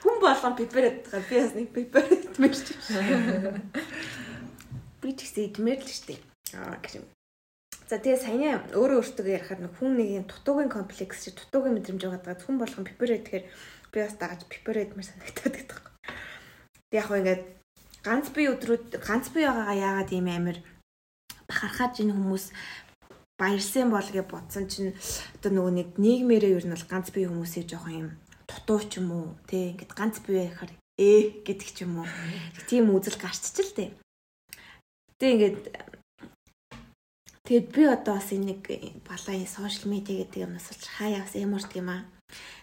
[0.06, 3.58] хүн болгон пепер ядгаа би бас нэг пепер идмээр ч юм.
[5.02, 6.22] Би ч гэсэн идмээр л шүү дээ.
[6.58, 7.06] Аа гэх юм
[7.88, 12.04] За тэгээ саяны өөрөө өөртөө ярихаар нэг хүн нэг юм дутуугийн комплекс чи дутуугийн мэдрэмж
[12.04, 15.80] байгаа хүн болгон пепер гэхээр би бас дагаж пепер эдмэр санагтаад гэдэг.
[16.92, 17.44] Тэг яг ингээд
[18.04, 20.60] ганц би өдрүүд ганц би байгаагаа яагаад ийм амир
[21.48, 22.46] бахархаж энэ хүмүүс
[23.40, 24.92] баярсан бол гэж бодсон чинь
[25.40, 28.10] одоо нөгөө нэг нийгмээрээ ер нь бол ганц бие хүмүүсийг жоохон юм
[28.52, 32.08] дутуу ч юм уу тий ингээд ганц бие байхаар ээ гэдэг ч юм уу
[32.68, 33.90] тийм үзэл гарчч л дээ.
[35.20, 35.60] Тэ ингээд
[37.48, 38.62] Тэгэд би одоо бас энэ нэг
[39.08, 42.04] балаа сошиал медиа гэдэг юмнаас болж хаяа бас ямард юм аа.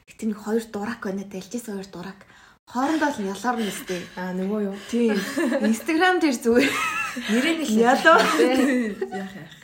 [0.05, 2.21] Гэтэ нэг хоёр дурак байна дэлжсэн хоёр дурак.
[2.69, 4.05] Хоорондоо л ялаар нэстэй.
[4.21, 4.77] Аа нөгөө юу?
[4.93, 5.17] Тийм.
[5.65, 6.69] Инстаграм дээр зүгээр
[7.33, 8.19] Нэрээ нэг Ядуу.
[9.09, 9.55] Яах яах.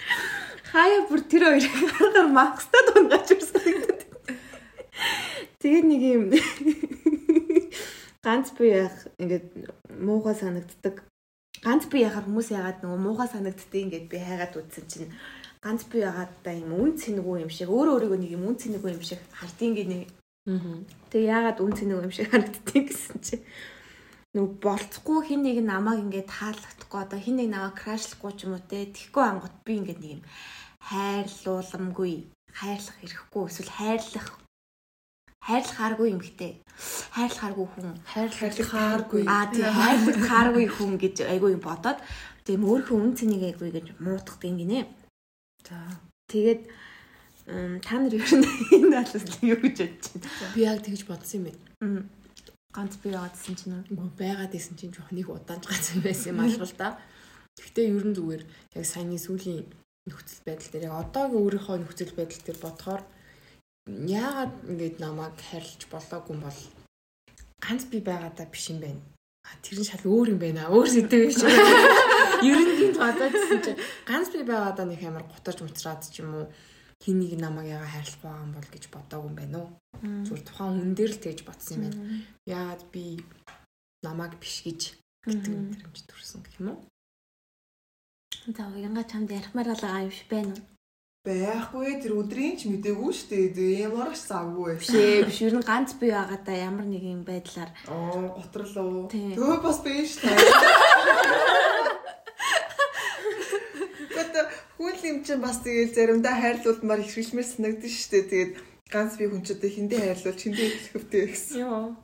[0.73, 3.77] хаяа бүр тэр хоёр гаргаар макстай дунгаж ирсэн.
[5.61, 6.25] Тэгээд нэг юм
[8.25, 9.47] ганц би яах ингээд
[10.01, 11.03] муухай санагддаг.
[11.61, 15.13] Ганц би яхаар хүмүүс яагаад нөгөө муухай санагддаг ингээд би хайгаад үзсэн чинь
[15.61, 18.91] ганц би яагаад та юм үн цэнэгүй юм шиг өөрөө өөрийгөө нэг юм үн цэнэгүй
[18.97, 20.09] юм шиг хардیں۔ гинэ.
[20.49, 20.81] Аа.
[21.13, 23.45] Тэгээ яагаад үн цэнэгүй юм шиг харагддаг гэсэн чинь
[24.33, 28.65] нөгөө болцохгүй хин нэг намайг ингээд таалагдахгүй одоо хин нэг намайг крашлахгүй ч юм уу
[28.65, 30.23] те тэгхгүй ангууд би ингээд нэг юм
[30.89, 32.15] хайрлууламгүй
[32.57, 34.29] хайрлах ирэхгүй эсвэл хайрлах
[35.41, 36.53] хайрлахааргүй юм хтэй
[37.17, 41.99] хайрлахааргүй хүн хайрлахааргүй аа тий хайрлахааргүй хүн гэж айгүй юм бодоод
[42.45, 44.85] тийм өөрийнхөө үн цэнийг айгүй гэж муудах гинэ
[45.65, 45.77] За.
[46.29, 46.61] тэгээд
[47.83, 51.45] та нар ер нь энэ талаас юу гэж бодож байна Би яг тэгж бодсон юм
[51.49, 52.05] байна.
[52.71, 53.99] Ганц би яваадсэн чинь үү?
[53.99, 56.89] Үгүй байгаад исэн чинь жоох нэг удаанч юм байсан юм алга л да.
[57.59, 58.43] Гэхдээ ер нь зүгээр
[58.79, 59.67] яг саяны сүүлийн
[60.07, 63.03] нөхцөл байдал дээр яг одоогийн өөрийнхөө нөхцөл байдал дээр бодохоор
[63.89, 66.61] яагаад ингэж намайг харилж болоогүй юм бол
[67.65, 69.03] ганц би байгаадаа биш юм байна.
[69.49, 70.69] А тэр нь шал өөр юм байна.
[70.69, 71.41] Өөр сэдв биш.
[72.49, 76.47] Ер нь тийм бодоодсэн чинь ганц би байгаадаа нэг амар гутарч муцраад ч юм уу
[77.01, 79.71] хин нэг намайг яга хайрлах байгаа юм бол гэж бодоогүй юм байна уу?
[80.25, 82.01] Зүгээр тухайн хүн дээр л тэгж бодсон юм байна.
[82.45, 83.05] Яагаад би
[84.05, 84.81] намайг биш гэж
[85.25, 86.81] гэдэг мэдрэмж төрсөн гэх юм уу?
[88.57, 90.65] За уянга чамд ярихмаар байгаа юм шиг байна уу?
[91.21, 93.85] Байхгүй тэр өдрийн ч мдэггүй шүү дээ.
[93.85, 95.05] Ямар ч завгүй Биш байсан.
[95.05, 99.05] ээ, биш ер нь ганц би байгаадаа ямар нэг юм байдлаар Оо, готролоо.
[99.13, 99.37] Тийм.
[99.37, 100.33] Төө бас биш таа.
[104.17, 104.45] Гэхдээ
[104.81, 108.25] хүн юм чинь бас тэгэл заримдаа хайрлуулмаар их шилмэр санагдаж шүү дээ.
[108.33, 108.53] Тэгээд
[108.89, 111.57] ганц би хүн ч одоо хиндэ хайрлуул, хиндэ хэлэхвтэй гэсэн.
[111.61, 112.01] Йоо.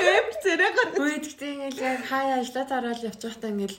[0.00, 3.78] Эм зэрэг Үй тэгтээ ингээл хаяа ажиллаа тараал явж байхдаа ингээл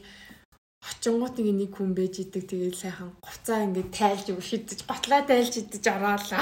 [0.81, 5.85] очингууд ингээ нэг хүн байж идэг тэгээд сайхан гуцаа ингээ тайлж өвшидэж готлаа тайлж идэж
[5.93, 6.41] ороолаа.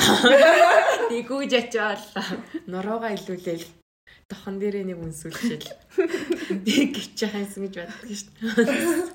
[1.12, 2.06] Нэгүүж очиол.
[2.72, 3.68] Нороогаа илүүлээл
[4.32, 5.76] тохон дээрээ нэг үнсүүлчихэл.
[6.64, 9.10] Нэг гिच хайсан гэж боддог шүү дээ.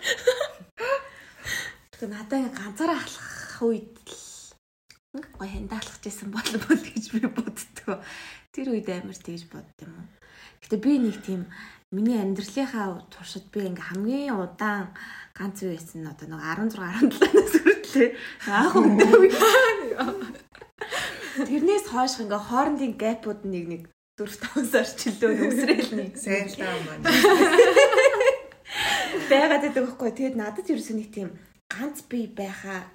[1.95, 3.95] Тэг надаа ингээ ганцаараа халах үед
[5.15, 8.03] л гой хандаалах гэсэн бол бол гэж би боддгоо.
[8.51, 10.09] Тэр үед амар тэгж бодд юм уу.
[10.67, 11.47] Гэтэ би нэг тийм
[11.95, 14.91] миний амьдралынхаа туршид би ингээ хамгийн удаан
[15.39, 16.83] ганц үе байсан нь одоо нэг 16
[17.15, 18.11] 17-наас хүртлээ.
[18.51, 19.23] Аах өндөө.
[21.47, 23.83] Тэрнээс хойш ингээ хоорондын гэпүүд нэг нэг
[24.19, 27.07] 4 5 сар чөлөө өсрөөл нэг Сайн л таа маань.
[29.31, 30.11] байгаад байдаг байхгүй.
[30.15, 31.29] Тэгээд надад ерөөсөө нэг тийм
[31.71, 32.87] ганц би байхаа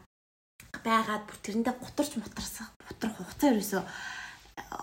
[0.83, 3.83] байгаад бүр тэрэндээ гутарч мутарсах бутрах хугацаа ерөөсөө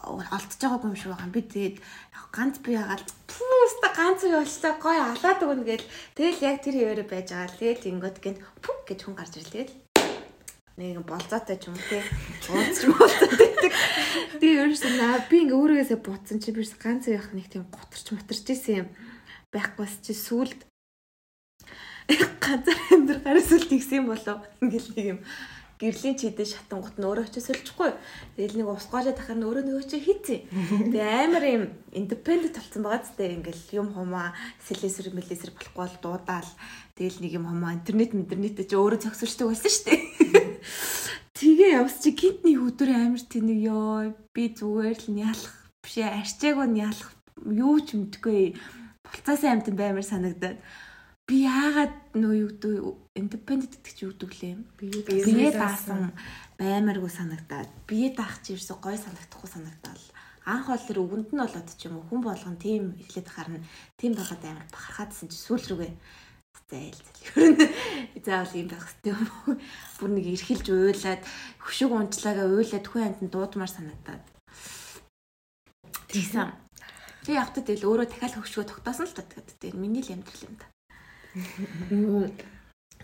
[0.06, 1.34] олдож байгаагүй юм шиг байгаа.
[1.34, 1.76] Би тэгээд
[2.32, 5.86] ганц би яагаад пүүста ганц би болчлаа гоё алаад өгнө гээл
[6.16, 7.56] тэгэл яг тэр хэвээрээ байж байгаа.
[7.56, 9.68] Тэгэл ингэот гэн пүк гэж хүн гарч ирлээ.
[10.76, 12.04] Нэг болзоотой ч юм те.
[12.52, 13.72] Ууц ч болзоотой.
[14.40, 18.46] Би ерөөсөө наа би ингээ өөрөөсөө бутсан чи бирс ганц байх нэг тийм гутарч мутарч
[18.52, 18.88] исэн юм
[19.56, 20.60] байхгүйс чи сүулт
[22.44, 25.20] ганцаар амьдрал гараас үл тэгсэн болов ингээл нэг юм
[25.76, 27.92] гэрлийн чидээ шатангууд нь өөрөө очиж сольчихгүй.
[28.36, 30.40] Тэгэл нэг ус гоолоо тахаар нь өөрөө нөгөө чи хийцээ.
[30.92, 34.32] Тэгээ амар юм индипендент талцсан байгаа зү ингээл юм хумаа
[34.64, 36.50] сэлэсэр мэлэсэр болохгүй бол дуудаал.
[36.96, 40.00] Тэгэл нэг юм хумаа интернет интернет чи өөрөө зөксөрчдөг байсан шүү дээ.
[41.36, 45.52] Тэгээ явс чи гинт нэг өдөр амар тэнэг ёо би зүгээр л нялах
[45.84, 47.12] биш ээ арчааг нь ялах
[47.44, 48.56] юу ч мэдгүй
[49.04, 50.56] булцаасан амт баймар санагдаад
[51.26, 52.74] би яагаад нөө юу гэдэг
[53.18, 56.14] индипендент гэдэг чи юу гэдэг лээ бие даасан
[56.54, 60.02] баймаргүй санагдаад бие даах чи ерөөсө гой санагдахгүй санагдал
[60.46, 63.58] анх бол тэр өвөнд нь болоод ч юм уу хүн болгон тийм эхлээд харна
[63.98, 65.92] тийм байгаад амар бахархаадсэн чи сүүл рүүгээ.
[66.70, 69.58] Зайл зайл нь заавал юм байх хэрэгтэй юм уу?
[69.98, 71.22] Бүр нэг эрхэлж уйлаад
[71.58, 74.24] хөшөг унцлаагаа уйлаад хүн амтнд дуудмаар санагдаад.
[76.06, 76.54] Тийсэн
[77.26, 79.26] би явтад тэгэл өөрөө дахиад хөшгөө тогтоосон л та.
[79.26, 80.70] Тэгээд миний л амьдрал юм да
[81.90, 82.32] Юу.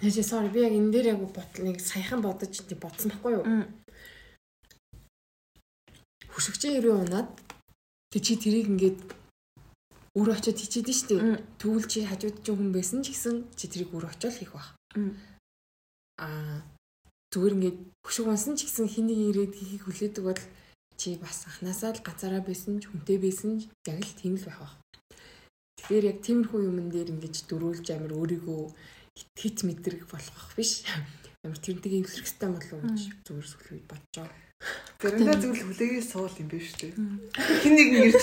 [0.00, 3.44] Тэжээ sorry би яг энэ дээр яг ботл нэг саяхан бодож тийм бодсон байхгүй юу?
[6.32, 7.28] Хөшөгчийн өрөө унаад
[8.10, 8.98] тэг чи тэрийг ингээд
[10.16, 11.14] өөр очиод хийчихэд нь штэ.
[11.60, 14.74] Тэгвэл чи хажууд чинь хүн байсан ч гэсэн чи тэрийг өөр очиод хийх байх.
[16.18, 16.64] Аа
[17.32, 20.42] зүгээр ингээд хөшөг унсан ч гэсэн хин нэг ирээд хийхийг хүлээдэг бол
[21.00, 24.60] чи бас анханасаа л газараа байсан ч хүнтэй байсан ч яг л тийм л байх
[24.60, 24.81] байх.
[25.82, 28.62] Тэгэхээр яг тиймэрхүү юмн дээр ингэж дөрүүлж амир өөрийгөө
[29.34, 30.86] хит мэдрэг болгох биш.
[31.42, 34.38] Амир тэрнтэйг эвлэрэх хэрэгтэй болов уу гэж зүгээр сүлхийд бодож байгаа.
[35.02, 36.94] Заримдаа зөвл хүлээгээ суул юм биш үү?
[36.94, 38.22] Хин нэг нь ирж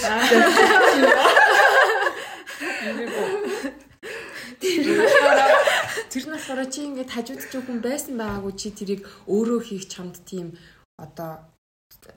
[6.09, 10.15] Тэр нь болохоор чи ингээд хажууд ч хүн байсан байгаагүй чи тэрийг өөрөө хийх чамд
[10.23, 10.55] тийм
[10.95, 11.43] одоо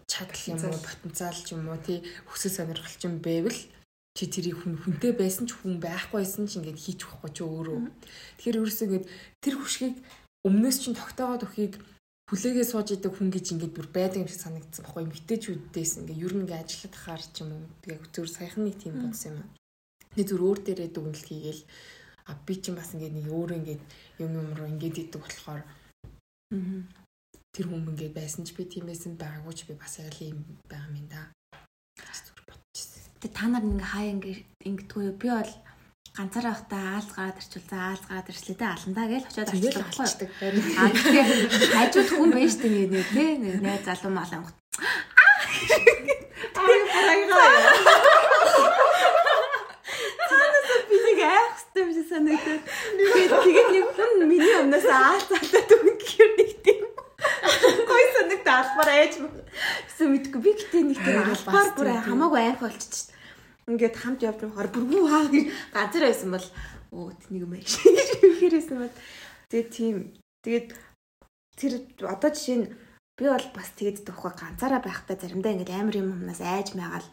[0.06, 1.98] чадал юм уу потенциал ч юм уу тий
[2.30, 3.58] хүсэл сонирхол ч юм байвал
[4.12, 7.78] чи тэрийг хүн хүнтэй байсан ч хүн байхгүйсэн ч ингээд хийж өгөхгүй чи өөрөө.
[8.36, 9.06] Тэгэхээр ерөөсөө ингээд
[9.40, 9.96] тэр хүшгийг
[10.44, 11.74] өмнөөс чинь тогтоогоод өхийг
[12.28, 16.32] хүлээгээ сууж идэг хүн гэж ингээд бүр байдаг юм шиг санагдсан баггүй эмгтээчүүдээс ингээд ер
[16.36, 19.50] нь ингээд ажиллаад хаар ч юм уу яг зөв саяхан нэг тийм бодсон юм аа.
[20.16, 21.62] Нэг зүр өөр дээрээ дүгнэлт хийгээл
[22.28, 23.82] а би чинь бас ингээд нэг өөр ингээд
[24.24, 25.62] юм юм руу ингээд идэг болохоор
[27.52, 30.40] тэр хүм ингээд байсан ч би тиймээс нь байгаагүй ч би бас яг л юм
[30.68, 31.32] байгаа юм да.
[33.22, 35.14] Тэгээ та нар ингээ хаа ингээ ингэдэггүй юу?
[35.14, 35.52] Би бол
[36.18, 40.02] ганцаараа байхдаа аалз гараад ирчихвэл за аалз гараад ирчлээ те аландаа гэж очиод Тэгэл авчихдаг
[40.02, 40.28] алчдаг.
[40.74, 41.30] А тэгэхээр
[41.70, 44.42] хажууд хүн байж тээ нэг те нэг залуу малан
[50.90, 52.62] би нэг айх хэвчээ биш санагдаад.
[52.98, 56.82] Тэгээд тэгээд нэг хүн миний өмнөөс аалз алдаад өгнө гэхээр нэг тийм.
[57.86, 63.11] Гой санагдаа албаар ээж гэсэн мэдгүй би гэтээ нэг тийм албаар бүр хамаагүй айх болчихчих.
[63.70, 66.46] Ингээд хамт явж байхаар бүргүй хаа гэж ганцаар байсан бол
[66.92, 67.72] оо тэнийг юм ааш
[68.42, 68.94] гэхэрсэн бол
[69.50, 69.96] тэгээд тийм.
[70.42, 70.68] Тэгээд
[71.54, 71.72] тэр
[72.10, 72.66] одоо жишээ нь
[73.16, 77.06] би бол бас тэгээд тоххой ганцаараа байхдаа заримдаа ингээд амар юм юмнаас айж маягаал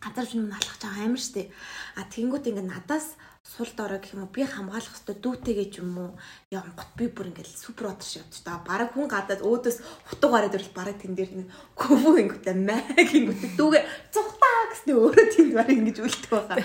[0.00, 1.52] ганцаар юм алхах чам амар штэ
[1.98, 4.32] а тэгэнгүүт ингээд надаас сул дорой гэх юм уу?
[4.32, 6.10] Би хамгаалах хэвээр дүүтэйгээ ч юм уу?
[6.48, 8.64] Явгот би бүр ингээд супер отор шиг явж та.
[8.64, 9.78] Бараг хүн гадаад өөдөөс
[10.08, 15.26] хутга гараад ирэл бараг тэн дээр нэг кову ингээд мэг ингээд дүүгээ цухтаа гэснээр өөрөө
[15.28, 16.56] тэнд бараг ингэж үлдэх байгаа.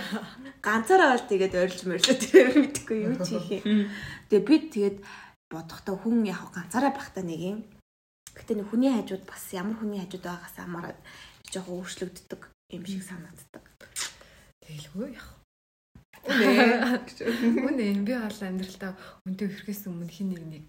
[0.64, 3.92] Ганцаараа бол тэгээд ойрлж мөрлөө тэр мэдхгүй юу ч хийх юм.
[4.32, 4.98] Тэгээ би тэгээд
[5.52, 7.60] бодохдоо хүн яг ганцаараа байхдаа нэг юм.
[8.40, 11.00] Гэтэ нэг хүний хажууд бас ямар хүний хажууд байгаас хамаарат
[11.52, 13.64] жоохон өөрчлөгддөг юм шиг санагддаг.
[14.64, 15.39] Тэгэлгүй яах.
[16.30, 17.10] Үнэ.
[17.66, 18.94] Үнэ би бол амьдралдаа
[19.26, 20.64] үнтэй ирэхээс өмнө хин нэг нэг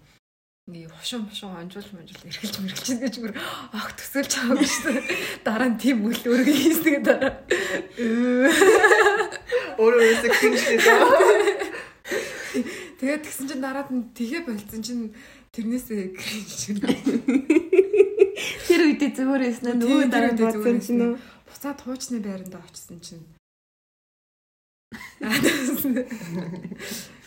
[0.71, 3.33] нэг хушуун хушуун онжуулж монжуул эргэлж мэргэлж гэж бүр
[3.73, 5.05] ах төсөөлж байгаа юм шүү дээ.
[5.45, 7.33] Дараа нь тийм үйл өргө хийсдэг дараа.
[9.81, 10.79] Өөрөө хинжлээ.
[13.01, 15.03] Тэгээд тэгсэн чинь дараад нь тгээ болцсон чинь
[15.49, 16.79] тэрнээсээ кринж чинь.
[18.69, 21.17] Тэр үедээ зүгээр байсан нөгөө дараа үедээ бодсон чинь?
[21.49, 23.25] Буцаад хуучны байранд очсон чинь.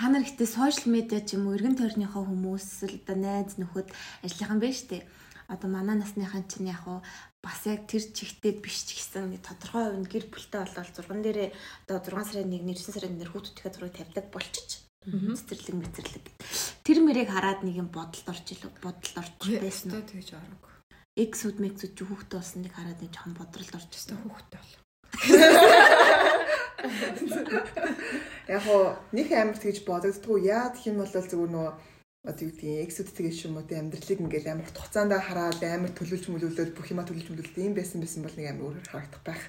[0.00, 3.90] Та нар ихтэй сошиал медиа ч юм уу эргэн тойрныхоо хүмүүс л да найз нөхөд
[4.24, 5.04] ажиллахан байж тээ.
[5.50, 7.02] Одоо манай насныхан чинь яг уу
[7.42, 11.50] бас яг тэр чигтээ биш ч гэсэн тодорхой хувь нь гэр бүлтэй болол 6 дээрээ
[11.90, 14.80] одоо 6 сарын 1 9 сарын 1 хүүхдүүдийнхээ зургийг тавьдаг болчих.
[15.04, 16.26] Цэцэрлэг мэцэрлэг.
[16.84, 19.96] Тэр мэрийг хараад нэг юм бодолд орж илүү бодолд орж байсан?
[19.96, 20.68] Өстөө тэгж арга.
[21.18, 24.20] Эксүүд мексүүд ч хүүхдтэй болсон нэг хараад нэг жоохон бодролд орж ирсэн.
[24.22, 24.76] хүүхдтэй бол.
[28.48, 31.72] Яг хоо нэг амар тэгж бодогддгүй яа гэх юм бол зүгээр нөгөө
[32.20, 36.28] одоо юу гэдгийг эксүүд тэгэж юм уу тий амьдралыг ингээл амар хугацаанд хараад амар төлөвлөж
[36.28, 39.42] мөлөвлөд бүх юма төлөвлөж мөлөвлөд ийм байсан байсан бол нэг амар өөр харагдах байх.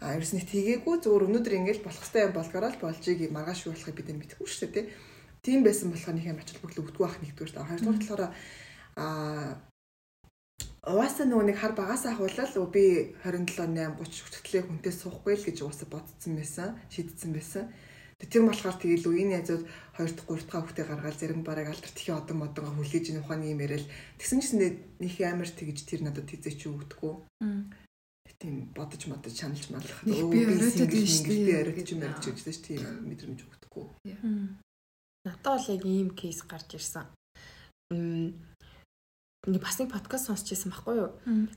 [0.00, 3.72] А ерөөс нь тгээгүй зүгээр өнөөдөр ингээл болох хэвээр юм болгороо л болжийг маргааш юу
[3.76, 4.86] болохыг бид нар мэдэхгүй шүү дээ тий.
[5.44, 8.22] Тийм байсан болохоор нэг юм ачаал бүглөө өгдгөө ах нэгдүгээр та хоёрдугаар болохоор
[8.96, 9.04] а
[10.86, 15.58] Угаасаа нөгөө нэг хар багаас ахвалал би 27 8 30 хүртэлээ хүнтэй суухгүй л гэж
[15.66, 17.64] угаасаа бодсон байсан, шийдсэн байсан.
[18.22, 19.66] Тэг тийм болохоор тэгэл үеийн язууд
[19.98, 23.50] 2 дахь 3 дахь хүүхдээ гаргаад зарим бараг алдарт их одон модон хүлээж ийн ухааны
[23.50, 23.82] юм яриад
[24.14, 27.14] тэгсэн чинь нэг амар тэгж тэр надад хизээч өгдөггүй.
[28.38, 29.98] Тийм бодож модож чаналж малах.
[30.06, 31.50] Би оройтод single, дээ.
[31.50, 33.86] би оройтод юм ярьж өгсөн шүү тийм мэдрэмж өгдөггүй.
[35.26, 37.10] Надад бол яг ийм кейс гарч ирсэн.
[39.46, 41.10] Нэг бас нэг подкаст сонсч байсан байхгүй юу?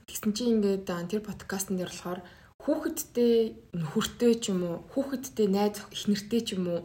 [0.06, 2.22] Тэгсэн чинь ингээд тэр подкастн дээр болохоор
[2.62, 3.34] хүүхэдтэй
[3.74, 6.80] нөхөртэй ч юм уу, хүүхэдтэй найз эхнэртэй ч юм уу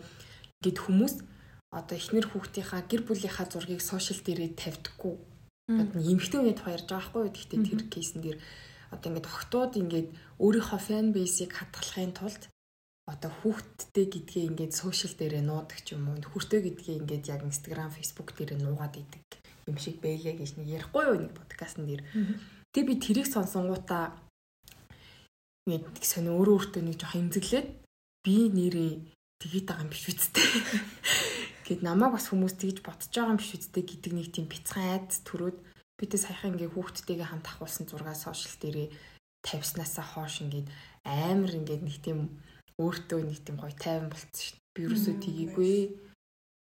[0.65, 1.21] гэд хүмүүс
[1.69, 5.13] одоо эхнэр хүүхдийнхаа гэр бүлийнхаа зургийг сошиал дээрээ тавьдаггүй.
[5.77, 7.35] Одоо эмэгтэй хүний тухай ярьж байгаа байхгүй юу?
[7.37, 8.37] Гэхдээ тэр кейсэн дээр
[8.89, 10.07] одоо ингээд охтууд ингээд
[10.41, 12.41] өөрийнхөө фэн бейсийг хадгалахын тулд
[13.05, 17.93] одоо хүүхдтэй гэдгээ ингээд сошиал дээрээ нуудаг ч юм уу нөхөртэй гэдгээ ингээд яг Instagram,
[17.93, 19.21] Facebook дээрээ нуугаад идэг
[19.65, 22.03] юм шиг байлээ гэж нэг ярихгүй юу нэг подкастн дээр.
[22.73, 24.13] Тэгээ би тэрийг сонсонгуудаа
[25.65, 27.67] нэг сони өөрөө өөртөө нэг жоох имзэглээд
[28.21, 28.91] би нэрээ
[29.41, 30.45] тэгээд байгаа юм биш үсттэй.
[31.65, 35.25] Гэт намайг бас хүмүүс тэгж бодож байгаа юм биш үсттэй гэдэг нэг тийм бяцхан айц
[35.25, 35.57] төрөөд
[35.97, 38.89] бидээ саяхан ингээ хүүхдтэйгээ хамт ахуулсан зураг сошиал дээрээ
[39.41, 40.69] тавьснасаа хоош ингээд
[41.01, 42.19] амар ингээд нэг тийм
[42.77, 44.73] өөртөө нэг тийм гоё тайван болцсон шүү дээ.
[44.75, 45.77] Би юусоо тгийгүй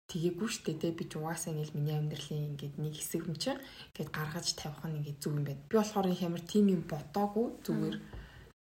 [0.09, 0.93] тгийгүй шүү дээ.
[0.97, 3.61] Би ч угаасаа ингээл миний амьдралын ингээд нэг хэсэг юм чинь
[3.95, 5.65] ингээд гаргаж тавих нь ингээд зүг юм байна.
[5.69, 7.97] Би болохоор их амар тийм юм бодоогүй зүгээр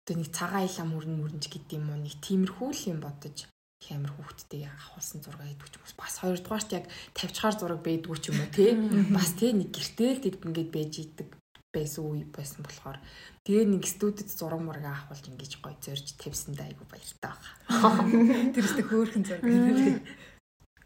[0.03, 3.89] одоо нэг цагаан илам мөрн мөрнж гэдэг юм уу нэг тиймэрхүү л юм бодож их
[3.95, 8.25] амар хүүхдтэй авахулсан зураг идэх ч юм уу бас хоёрдугаарт яг тавьчихаар зураг байдгүй ч
[8.29, 8.71] юм уу тий
[9.15, 11.29] бас тий нэг гэртэл тэгэд ингээд байж идэг
[11.71, 12.99] байсан үе байсан болохоор
[13.47, 17.95] тэгээ нэг студид зураг мураг авахулж ингэж гоё зорж тавьсандаа айгу баяртай байгаа.
[18.53, 19.43] Тэр ихтэй хөөрхөн зураг.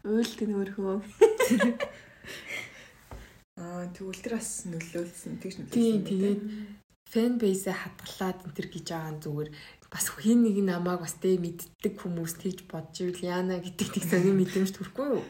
[0.06, 0.96] Уйлт нь өөрхөө.
[3.56, 5.74] Аа тэгвэл тэр бас нөлөөлсөн тэгж нөлөөлсөн.
[5.74, 6.42] Тийм тэгээд
[7.10, 9.50] фэн бейсээ хадгалаад энэ төр гэж байгаа зүгээр
[9.90, 14.34] бас хин нэг намайг бас тэ мэддэг хүмүүс тэгж бодж ивэл яана гэдэг тийг сони
[14.34, 15.24] мэдрэмж төрөхгүй юу.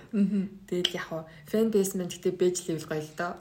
[0.66, 3.32] Тэгэл яг хаа фэн бейс маань гэтээ бэж левел гоё л доо.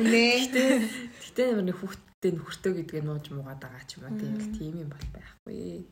[0.00, 0.50] Үнэ.
[1.40, 5.08] Ямар нэг хүүхдтэй нөхөртөө гэдгээ нууж муугаад байгаа ч юм аа тийм тийм юм бол
[5.14, 5.86] байхгүй.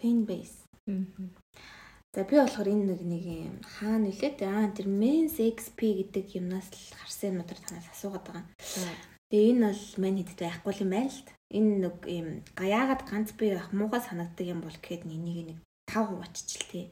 [0.00, 0.52] Фэн бейс.
[2.12, 5.78] За би болохоор энэ нэг нэг юм хаана нөлөөд аа тэр Men's XP
[6.12, 8.44] гэдэг юмнаас л харсан юмнуудаар танаас асуугаад байгаа.
[9.32, 11.24] Тэгээ энэ бол мань хэд байхгүй юм байна л.
[11.56, 16.12] Энэ нэг юм гаяагаад ганц би явах муугай санагддаг юм бол гэхэд энийг нэг 5
[16.12, 16.84] хувааччил тий.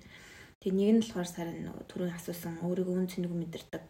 [0.64, 3.84] Тэгээ нэг нь болохоор сарын түрүүн асуусан өөрийгөө үн цэнийг мэдэрдэг.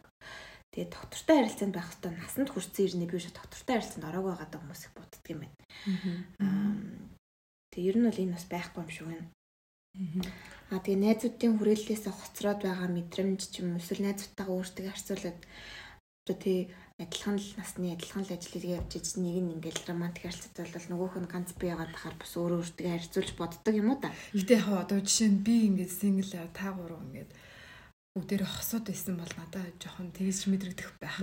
[0.75, 4.83] Тэгээ доктортой харилцаанд байх хэвээр насанд хүрсэн ирнэ би шүү доктортой харилцаанд ороогүй байгаа хүмүүс
[4.83, 5.59] их боддөг юм байна.
[6.43, 6.75] Аа
[7.71, 9.27] тэгээ ер нь бол энэ бас байхгүй юм шиг байна.
[10.71, 15.39] Аа тэгээ найзуудын хүрээллээс хоцроод байгаа мэдрэмж ч юм уу эсвэл найзуудтайгаа өөртөө харьцуулаад
[16.21, 16.59] одоо тий
[17.03, 20.87] адилхан л насны адилхан л ажил хийгээ явж иж нэг нь ингээл романтик харилцаад бол
[20.89, 24.15] нөгөөх нь ганц бие ягаад тахаар бас өөрөө өөртөө харьцуулж боддог юм уу та.
[24.37, 27.29] Гэтэ яг одоо жишээ нь би ингээд сингл та гурав ингээд
[28.11, 31.15] бүгдээр хосууд байсан бол надад жоохон тэгж мэдрэгдэх байх.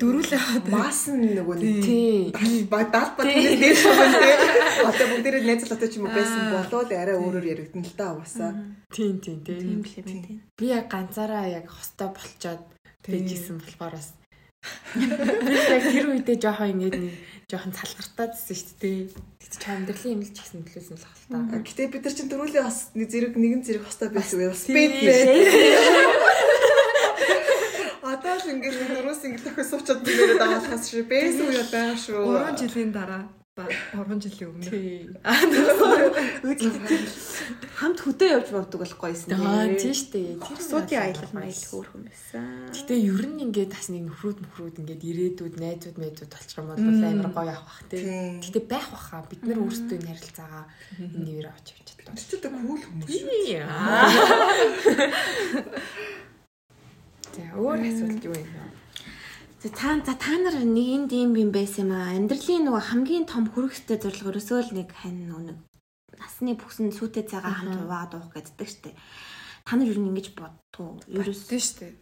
[0.00, 2.64] Дөрүлээ мас нөгөө нэг тий.
[2.72, 4.36] Ба дал ба тэгээд шоон тий.
[4.80, 8.52] одоо бүгдээр найзлаатай ч юм уу байсан болоо л арай өөрөөр яригдана л да угаасаа.
[8.88, 9.84] Тийм тийм тийм.
[10.56, 12.64] Би яг ганцаараа яг хостой болчоод
[13.04, 14.16] тэжсэн болохоор бас.
[14.96, 17.14] Би яг тэр үедээ жоохон ингээд нэг
[17.52, 19.00] жоохон цалгартаадсэн шүү дээ.
[19.36, 21.60] Тэгт ч амьдралын юм л ч гэсэн төлөөсөн л хальтаа.
[21.60, 26.21] Гэтэ бид нар чинь дөрүлээ бас нэг зэрэг нэгэн зэрэг хостой байсан үе бас бэдлээ.
[28.52, 31.08] Ингээд дөрөөс ингээд тохиос суучаад бигээр даалхаас шүү.
[31.08, 32.36] Бэсэн үе байгаа шүү.
[32.36, 34.64] 3 жилийн дараа 3 жилийн өмнө.
[37.76, 39.36] Хамт хөдөө явж болдог бол гоёсэн.
[39.36, 40.40] Аа тийм шүү дээ.
[40.40, 42.72] Тэр суудын аялал маялал хөөрхөн байсан.
[42.72, 46.80] Гэтэ ер нь ингээд бас нэг нөхрүүд мөхрүүд ингээд ирээдүйд найзууд найзууд болчих юм бол
[46.80, 48.40] амар гоё авах бах тий.
[48.40, 50.64] Гэтэ байх баха бид нар өөрсдөө ярилцаагаа
[50.96, 52.16] энэ нэр авч явж чадлаа.
[52.16, 53.68] Тэр чинь кул хүмүүс шүү.
[57.52, 58.64] Өөр асуулт юу юм бэ?
[59.60, 62.16] За та за та нар нэг энд юм юм байсан юм аа.
[62.16, 65.60] Амьдралын нөгөө хамгийн том хүрхстэй зорилго өрөөсөө л нэг хань нэг
[66.16, 68.96] насны бүхсэн сүйтэй цагаа хамт хуваад уух гэддэг штеп.
[69.68, 70.96] Та нар нь ингэж бодтуу.
[71.12, 72.00] Ерөөсөө штеп.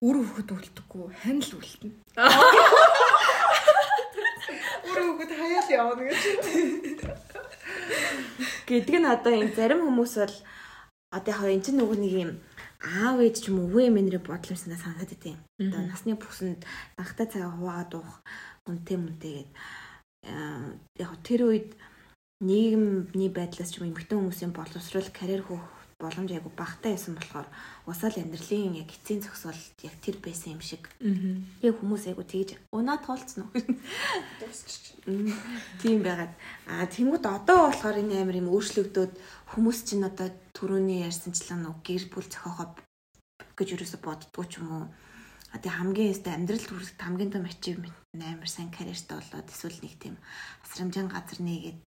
[0.00, 1.92] Үр хөхөд үлдэхгүй хань л үлдэнэ.
[4.88, 6.24] Үр хөхөд хаяал явна гэж.
[8.64, 10.36] Гэдэг нь одоо энэ зарим хүмүүс бол
[11.12, 12.32] одоо яг энэ чинь нөгөө нэг юм
[12.80, 15.36] аав ээж ч юм уу өвөө эмээнэрээ бодломснаа санаад идэв.
[15.60, 16.62] Одоо насны бүсэнд
[17.00, 18.12] анхтай цагаа хуваагаад уух
[18.68, 19.50] үнтэй мүнтэйгээд
[21.04, 21.68] яг тэр үед
[22.40, 27.48] нийгэмний байдлаас ч юм эмэгтэй хүмүүсийн боловсрол карьер хөөх боломж айгу багтаа байсан болохоор
[27.88, 30.84] усаал амьдралын яг эцсийн зохисол яг тэр байсан юм шиг.
[31.64, 33.52] Яг хүмүүс айгу тэгж унаа тоолцсон уу?
[35.80, 36.32] Тийм байгаад.
[36.68, 39.12] Аа тэнгууд одоо болохоор энэ амар юм өөрчлөгдөөд
[39.56, 42.76] хүмүүс чинь одоо түрүүний ярьсанчлан нэг гэр бүл зохиохоо
[43.56, 44.86] гэж юусо боддгоо ч юм уу.
[45.54, 49.94] А тэг хамгийн өстэй амьдрал хүрэх хамгийн том achievement амар сайн карьертай болоод эсвэл нэг
[50.00, 50.16] тийм
[50.64, 51.80] асрамжийн газар нэгээд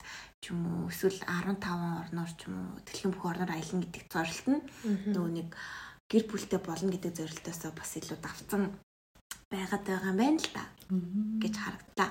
[0.43, 4.47] ч юм уу эсвэл 15 орноор ч юм уу дэлхийн бүх орноор аялна гэдэг зорилт
[4.51, 4.63] нь
[5.15, 5.49] нөгөө нэг
[6.11, 8.63] гэр бүлтэй болно гэдэг зорилтоосоо бас илүү давцсан
[9.51, 10.65] байгаад байгаа юм байна л та
[11.43, 12.11] гэж харагдлаа.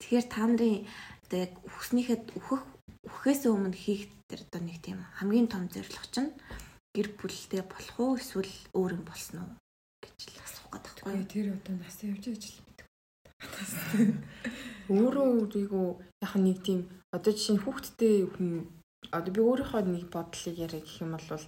[0.00, 0.84] Тэгэхээр та нарын
[1.24, 2.62] одоо яг үхснийхэд үхэх
[3.08, 6.32] үхээс өмнө хийх тэр одоо нэг тийм хамгийн том зорилго чинь
[6.92, 9.52] гэр бүлтэй болох уу эсвэл өөр юм болсон уу
[10.04, 11.32] гэж л асуух гэдэг байхгүй юу?
[11.32, 12.71] Тэр одоо нас явж иж л мэдгүй.
[14.92, 15.88] Өөрөө өөрийгөө
[16.24, 16.80] яг нэг тийм
[17.14, 18.50] одоо жишээ нь хүүхдтэй хүн
[19.10, 21.44] одоо би өөрийнхөө нэг бодлыг яриа гэх юм бол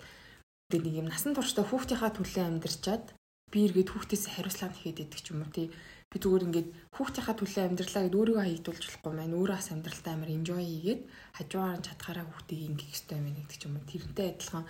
[0.70, 3.04] тэг нэг юм насан туршдаа хүүхдийнхаа төлөө амьдарчаад
[3.52, 5.68] би эргээд хүүхдээс хариуцлага нэхэд идэг ч юм уу тий.
[6.10, 10.30] Би зүгээр ингээд хүүхдийнхаа төлөө амьдралаа гэд өөрийгөө хаягдуулж болохгүй маань өөрөө бас амьдралтай амар
[10.34, 11.02] enjoy хийгээд
[11.38, 13.90] хажуугаар нь чадхаараа хүүхдийг ингэх хэрэгтэй юм гэдэг ч юм уу.
[13.90, 14.64] Тэрнтэй адилхан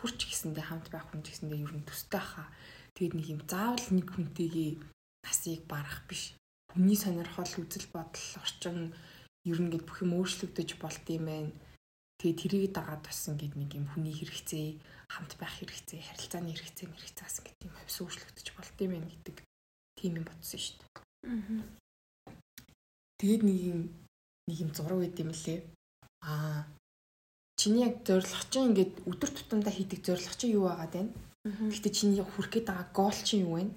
[0.00, 2.46] хурч гэсэндээ хамт байх хүн гэсэндээ ер нь төстэй хаа
[2.94, 4.70] тэгээд нэг юм заавал нэг хүнтэйгээ
[5.24, 6.39] насыг барах биш
[6.70, 8.94] хүний сонирхол үзэл бодол орчин
[9.44, 11.52] ер нь гээд бүх юм өөрчлөгдөж болд юм байна
[12.20, 14.66] тэгээ тэрийг дагаад басан гэд нэг юм хүний хэрэгцээ
[15.10, 19.36] хамт байх хэрэгцээ харилцааны хэрэгцээ мэрэгцээ бас гэдэг юм хавс өөрчлөгдөж болд юм байна гэдэг
[19.98, 20.90] тийм юм бодсон шүү дээ.
[23.18, 23.80] Тэгээд нэг юм
[24.46, 25.60] нэг юм зураг байд юм лээ.
[26.22, 26.68] Аа
[27.56, 31.12] чиний яг зорилго чинь ингээд өдөр тутамдаа хийдэг зорилго чинь юу байгаад байна?
[31.72, 33.68] Гэхдээ чиний хүрх гээд байгаа гол чинь юу вэ?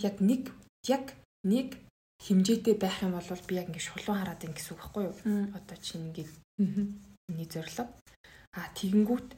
[0.00, 0.52] Яг нэг
[0.88, 1.04] яг
[1.44, 1.76] нэг
[2.22, 5.14] хэмжээтэй байх юм бол би яг ингээд шулуун хараад ин гэсэн үг байхгүй юу?
[5.58, 6.30] Одоо чинь ингээд
[7.28, 7.90] миний зорилго.
[8.54, 9.28] Аа тэгэнгүүт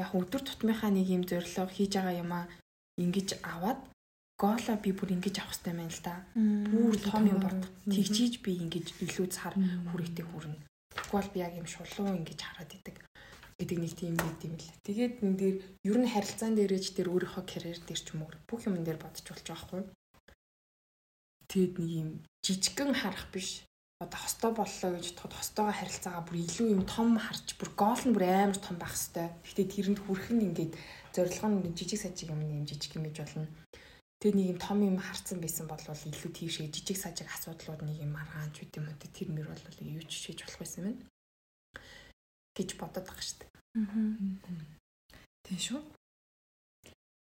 [0.00, 2.46] яг өдөр тутмынхаа нэг юм зорилго хийж байгаа юм аа
[2.98, 3.80] ингэж аваад
[4.38, 6.14] голоо би бүр ингэж авах хэрэгтэй байна л да.
[6.34, 7.60] Бүр том юм бод.
[7.86, 9.54] Тэгжиж би ингэж илүү цаар
[9.92, 10.58] хүрээтэй хүрнэ.
[11.12, 12.96] Бол би яг юм шулуу ингэж хараад идэг
[13.58, 14.70] гэдэг нэг тийм байт юм л.
[14.82, 15.56] Тэгээд энэ дээр
[15.86, 19.22] ер нь харилцаан дээрэж тэр өөрийнхөө карьер дээр ч юм уу бүх юм дээр бодож
[19.22, 19.82] болж байгаа хгүй.
[21.54, 22.10] Тэгэд нэг юм
[22.42, 23.62] жижигхэн харах биш.
[24.02, 28.10] Одоо хостой боллоо гэж бодоход хостойгоо харилцаагаа бүр илүү юм том харж бүр гол нь
[28.10, 29.30] бүр амар том байх хэвээр.
[29.46, 30.74] Гэхдээ тэрэнд хүрэх нь ингээд
[31.14, 33.46] зорилго нь жижиг сажиг юм юм жижиг юм ээж болно.
[34.18, 38.18] Тэгээ нэг юм том юм харцсан байсан бол илүү тийшээ жижиг сажиг асуудлууд нэг юм
[38.18, 40.98] маргаанч үт юм уу тэр мөр бол юу ч шийдэж болох байсан юм
[42.58, 43.50] гэж бодоод байгаа шүү дээ.
[43.78, 44.74] Аа.
[45.46, 45.80] Тийм шүү.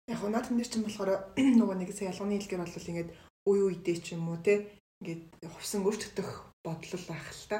[0.09, 3.11] Яг наад энэ чинь болохоор нөгөө нэг сая ялганы хэлгээр бол ингээд
[3.49, 4.67] үе үедээ ч юм уу те
[5.01, 6.31] ингээд хувьсан өөрчлөгдөх
[6.65, 7.59] бодлол байх л та.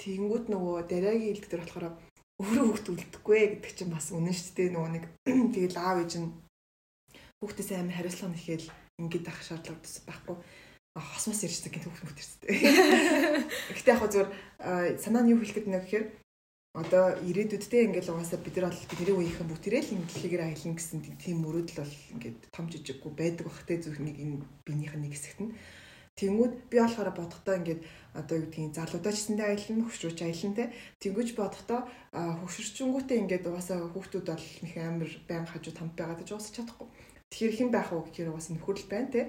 [0.00, 1.86] Тэгэнгүүт нөгөө дараагийн хэлдэг дээр болохоор
[2.40, 5.04] өөрөө хөвгт үлдэхгүй гэдэг чинь бас үнэн шүү дээ нөгөө нэг
[5.54, 6.28] тэгэл аав ээж нь
[7.42, 8.68] хүүхдээс амар хариуцлага нэхэл
[9.00, 10.36] ингээд авах шаардлага байхгүй
[10.98, 12.50] хосмос ирсэн гэх хүүхд мөтөрстэй.
[13.76, 14.28] Гэхдээ яг зүгээр
[14.98, 16.04] санаа нь юу хэлэхэд нэг гэхээр
[16.74, 21.82] одоо ирээдүйдтэй ингээл угаасаа бид нар бол бидний үеийнхэн бүтэрэл ингэлгээр аялна гэсэн тийм мөрөөдөл
[21.82, 25.52] бол ингээд том жижиггүй байдаг бах те зөв нэг энэ биенийх нь нэг хэсэгт нь
[26.20, 27.80] Тэнгүүд би болохоор бодохдоо ингээд
[28.12, 30.64] одоо юу гэдгийг залуудаа ч гэсэндээ аялна, хөвшрүүч аялна те.
[31.00, 31.80] Тэнгүүж бодохдоо
[32.12, 36.88] хөвшөрчөнгүүтээ ингээд угаасаа хүүхдүүд бол нэг амар байн хажууд хамт байгаад ч уусч чадахгүй.
[37.32, 39.22] Тэгэхээр хэн байх вэ гэхээр угаасаа нөхөрл байна те.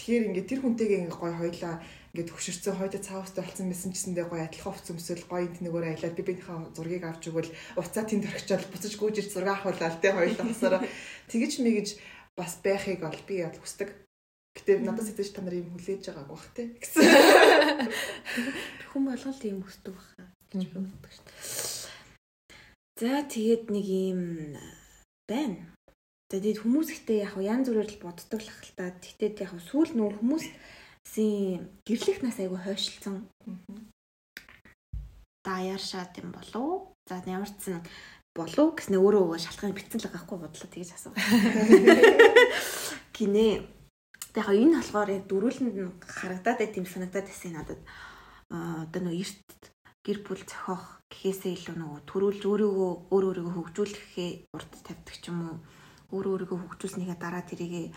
[0.00, 1.74] Тэгэхээр ингээд тэр хүнтэйгээ ингээд гой хойлоо
[2.10, 6.16] ингээд хөшөрцөн хойдо цаавстай болсон байсан гэсэндээ гоё адилхан хувц өмсөл гоё энэ нөгөөр аялаад
[6.18, 10.82] би биенийхээ зургийг авч өгвөл уцаа тэнд орчоод буцаж гүйж зураг авахулаа те хоёулаа хасараа
[11.30, 11.88] тэгэж мэгэж
[12.34, 13.94] бас байхыг бол би яд хүсдэг.
[14.58, 17.06] Гэтэ надад сэтгэж та нар юм хүлээж байгааг бах те гэсэн.
[18.90, 21.70] Хүн болгол тийм хүсдэг баха гэж боддог шүү дээ.
[22.98, 24.20] За тэгээд нэг юм
[25.30, 25.62] байна.
[26.26, 28.90] За тэгээд хүмүүс ихтэй яг янз бүрээр л боддог л ахaltaа.
[28.98, 30.44] Тэгтээ яг сүүл нүүр хүмүүс
[31.04, 33.28] Син гэрлэх нас айгу хойшилцсан.
[35.44, 36.92] Даяар шат юм болов.
[37.08, 37.82] За ямар ч сан
[38.34, 41.12] болов гэснэ өөрөө шалтгаан битсэн л байхгүй бодлоо тэгж асуу.
[43.16, 43.66] Гинэ.
[44.30, 47.80] Тэгэхээр энэ болохоор яг дөрүүлэнд нь харагдаад байт юм санагдаад байсан надад.
[48.54, 49.74] Аа одоо нөгөө эрт
[50.06, 55.38] гэр бүл зохиох гэхээсээ илүү нөгөө төрүүлж өөрийгөө өөр өөрийгөө хөгжүүлэхээ урд тавьдаг ч юм
[55.50, 55.58] уу.
[56.14, 57.90] Өөр өөрийгөө хөгжүүлснийхээ дараа тэрийгэ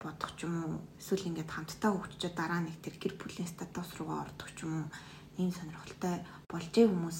[0.00, 0.76] бодох ч юм уу?
[0.96, 4.88] Эсвэл ингээд хамтдаа хөгжиж дараа нэг тэр гэр бүлийн статус руугаа ордог ч юм уу?
[5.36, 7.18] Ийм сонирхолтой болж ий хүмүүс.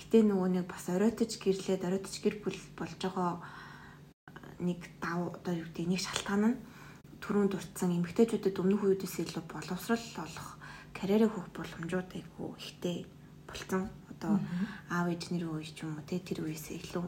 [0.00, 3.44] Гэтээ нөгөө нэг бас оройтож гэрлээд оройтож гэр бүл болж байгаа
[4.64, 6.60] нэг дав одоо юу гэдэг нэг шалтгаан нь
[7.20, 10.48] түрүүнд дурдсан эмгтээчүүдэд өмнөх үеэс илүү боловсрал олох
[10.96, 12.96] карьерээ хөөх боломжууд айгүй ихтэй
[13.44, 14.40] болцсон одоо
[14.88, 17.04] аав ээжний үе ч юм уу те тэр үеэс илүү.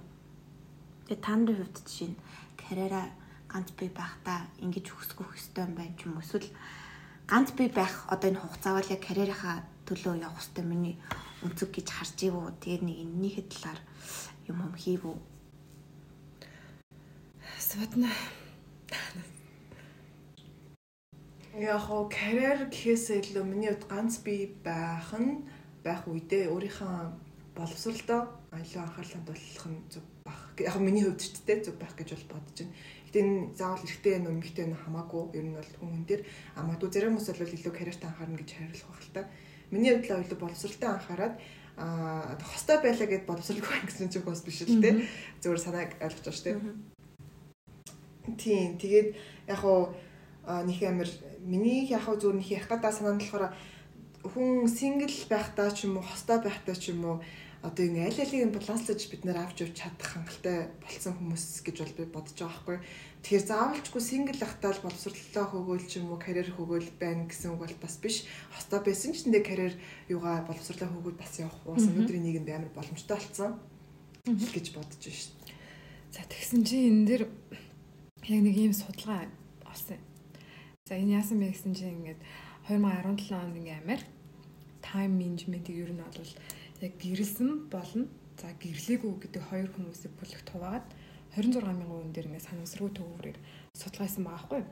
[1.09, 2.21] Тэгээ та нарын хувьд жишээ нь
[2.61, 3.07] карьераа
[3.53, 6.49] ганц би байхдаа ингэж өсгөх ёстой юм байна ч юм эсвэл
[7.29, 9.57] ганц би байх одоо энэ хугацаа бол яг карьерийнхаа
[9.89, 10.97] төлөө явах ёстой миний
[11.45, 13.81] өнцөг гэж харж ивүү тэгээд нэг энэнийхээ талаар
[14.51, 15.17] юм юм хийвүү
[17.59, 18.09] Сватна
[21.59, 25.43] Яг хоо карьер гэхээсээ илүү миний хувьд ганц би байх нь
[25.83, 26.95] байх үедээ өөрийнхөө
[27.59, 28.21] боловсролдоо
[28.63, 30.41] илүү анхаарал хандуулах нь зөв байх.
[30.63, 32.79] Яг миний хувьд ч тийм зөв байх гэж бол бодож байна.
[33.09, 36.23] Гэтэ энэ заавал эрэгтэй нөө эмэгтэй нөө хамаагүй ер нь бол хүн дээр
[36.61, 39.23] амаагүй зарим хүмүүс бол илүү карьерт анхаарна гэж хариулах байх л та.
[39.73, 41.35] Миний хувьд л илүү боловсралтай анхаарад
[41.81, 45.09] а хостой байлаа гэд боловсралгүй байх гэсэн ч бас биш л те.
[45.41, 46.59] Зөвхөн санааг ойлгож байгаа шүү дээ.
[48.37, 48.77] Тийм.
[48.77, 49.09] Тэгээд
[49.49, 49.97] яг уу
[50.45, 51.09] нэг амир
[51.41, 53.57] миний яг уу зүгээр нэг ярих гадаа санаа нь болохоор
[54.21, 57.17] хүн сингл байхдаа ч юм уу хостой байхдаа ч юм уу
[57.63, 61.95] одоо ингэ аль алийг баланслаж бид нэр авч явж чадах хангалттай болсон хүмүүс гэж бол
[61.99, 62.79] би бодож байгаа байхгүй.
[63.19, 67.67] Тэгэхээр заавалчгүй сингл ахтаа л боловсрлолоо хөгөөл ч юм уу карьер хөгөөл байна гэсэн үг
[67.67, 68.31] бол бас биш.
[68.55, 69.75] Хостой байсан ч нэгэ карьер
[70.07, 71.75] юугаа боловсрлоо хөгөөл бас явах уу.
[71.75, 73.59] Өнөөдрийн нийгэмд амар боломжтой болсон
[74.23, 75.59] гэж бодож байна шүү дээ.
[76.15, 77.23] За тэгсэн чи энэ дэр
[78.31, 79.27] яг нэг ийм судалгаа
[79.67, 79.99] олсон.
[80.87, 82.23] За энэ яасан бэ гэсэн чи ингээд
[82.71, 84.01] 2017 онд ингээ амар
[84.79, 86.33] тайм менежментийг ер нь бол
[86.81, 88.07] яг гэрэлсэн болно.
[88.39, 90.87] За гэрлээгүй гэдэг хоёр хүмүүсийг бүлэг хуваагаад
[91.35, 93.39] 26 мянган вон дээр ингээд санамсргүй төвөөрөөр
[93.75, 94.63] судалгаасан байгаа байхгүй.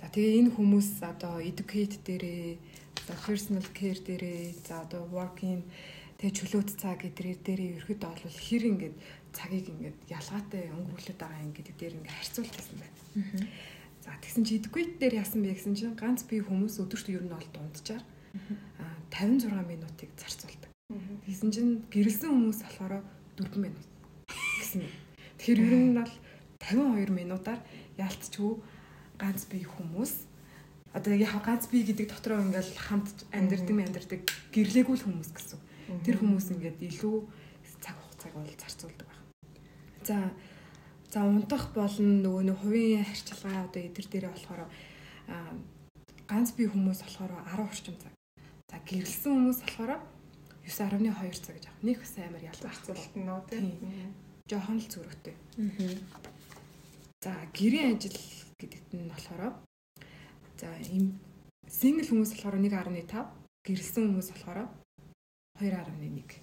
[0.00, 2.56] За тэгээ энэ хүмүүс одоо educate дээрээ
[3.06, 5.64] за personal care дээрээ за одоо working
[6.16, 8.96] тэгээ чөлөөт цаг гэдрээр дээрээ ерөөдөө бол хэр ингээд
[9.36, 12.96] цагийг ингээд ялгаатай өнгөрүүлээд байгаа юм гэдэг дээр ингээд харьцуулчихсан байна.
[14.04, 17.32] За тэгсэн чи educate дээр яасан бэ гэсэн чинь ганц бие хүмүүс өдөрт ер нь
[17.32, 18.04] бол дунджаар
[19.12, 20.65] 56 минутыг зарцуулдаг.
[20.86, 23.02] Тэгсэн чинь гэрэлсэн хүмүүс болохоор
[23.34, 23.86] 4 минут
[24.62, 24.86] гэсэн.
[25.34, 26.12] Тэгэхээр ер нь бол
[26.62, 27.58] 52 минутаар
[27.98, 28.62] ялцчихгүй
[29.18, 30.30] ганц бие хүмүүс
[30.94, 34.22] одоо яг ганц бие гэдэг дотроо ингээл хамт амьдрдаг амьдрдаг
[34.54, 35.58] гэрлээгүй хүмүүс гэсэн.
[36.06, 37.16] Тэр хүмүүс ингээд илүү
[37.82, 39.26] цаг хугацааг бол зарцуулдаг байна.
[40.06, 40.16] За
[41.10, 44.62] за унтах болон нөгөө нэг хувийн харьцалгаа одоо эдэр дээрээ болохоор
[46.30, 48.14] ганц бие хүмүүс болохоор 10 орчим цаг.
[48.70, 50.14] За гэрэлсэн хүмүүс болохоор
[50.66, 51.82] 9.2 цаг гэж авах.
[51.86, 53.66] Нэг бас амар ялгарцуулалт нь нөө тийм.
[54.50, 55.34] Жохон л зүрхтэй.
[57.22, 58.18] За гэрийн ажил
[58.58, 59.54] гэдэгт нь болохоор
[60.58, 61.22] за им
[61.70, 63.14] сингл хүмүүс болохоор 1.5,
[63.62, 64.68] гэрэлсэн хүмүүс болохоор
[65.62, 66.42] 2.1.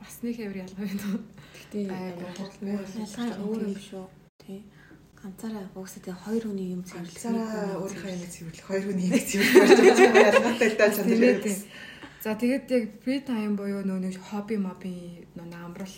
[0.00, 1.22] Бас нэг хэвэр ялгаа байна.
[1.54, 4.06] Гэтэ ялгаа өөр юм шүү.
[4.42, 4.64] Тий
[5.20, 7.12] ганцаараа угсаа тэгээ хоёр хүний юм цэвэрлэх.
[7.12, 10.00] Ганцаараа өөрийнхөө юм цэвэрлэх, хоёр хүний юм цэвэрлэх
[10.32, 11.20] ялгаатай л даа чанар.
[12.20, 15.94] За тэгээд яг фри тайм буюу нөө нэг хобби моби нөө амрал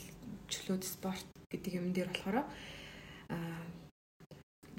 [0.47, 3.67] чөлөөт спорт гэдэг юм дээр болохоор аа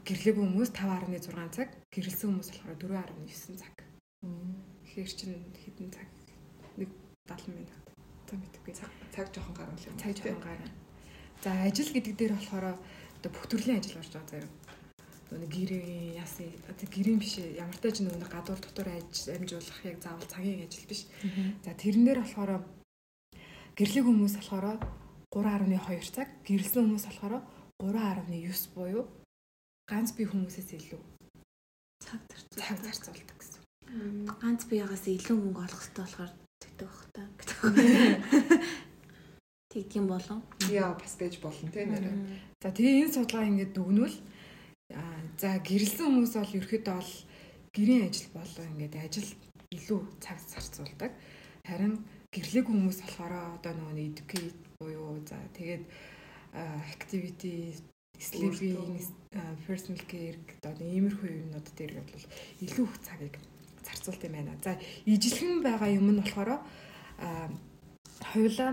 [0.07, 3.75] гэрлээгүй хүмүүс 5.6 цаг, гэрэлсэн хүмүүс болохоор 4.9 цаг.
[4.23, 6.07] Тэгэхээр чинь хэдэн цаг?
[6.79, 6.89] Нэг
[7.27, 7.83] 70 минут.
[8.27, 8.73] За мэдгүй.
[8.75, 9.99] Цаг цаг жоохон гарна л юм.
[9.99, 10.71] Цаг жоохон гарна.
[11.43, 14.62] За ажил гэдэг дээр болохоор одоо бүх төрлийн ажил гарч байгаа заяа.
[15.33, 20.61] Нөгөө гэрээ яасан одоо гэрийн биш ямар тач нөгөө гадуур дотор амжуулах яг заавал цагийн
[20.61, 21.09] ажил биш.
[21.65, 22.61] За тэрэн дээр болохоор
[23.73, 24.77] гэрлийн хүмүүс болохоор
[25.33, 27.41] 3.2 цаг, гэрэлсэн хүмүүс болохоор
[27.81, 29.09] 3.9 буюу
[29.89, 31.01] ганц бие хүмүүсээс илүү
[32.03, 32.61] цаг зарцуулдаг.
[32.61, 33.61] Цаг зарцуулдаг гэсэн.
[34.41, 36.31] Ганц биеагаас илүү мөнгө олох хэрэгтэй болохоор
[36.61, 37.21] тэгдэг бах та.
[39.71, 40.39] Тэгдгийм болон.
[40.69, 42.13] Яа бас байж болно тийм нэрээ.
[42.61, 44.17] За тэгээ энэ судалгаа ингээд дүгнвэл
[45.39, 47.11] за гэрэлсэн хүмүүс бол ерөөхдөө бол
[47.73, 49.29] гэрийн ажил болон ингээд ажил
[49.73, 51.11] илүү цаг зарцуулдаг.
[51.65, 52.03] Харин
[52.33, 55.83] гэрлэг хүмүүс болохоор одоо нөгөө educate буюу за тэгээд
[56.93, 57.73] activity
[58.19, 59.01] sleeping
[59.65, 62.25] personal care гэдэг иймэрхүү юмнууд дээр бол
[62.61, 63.35] илүү их цагийг
[63.81, 64.53] зарцуулт юм байна.
[64.61, 66.61] За ижилхэн байгаа юм нь болохоор
[68.21, 68.71] хоёулаа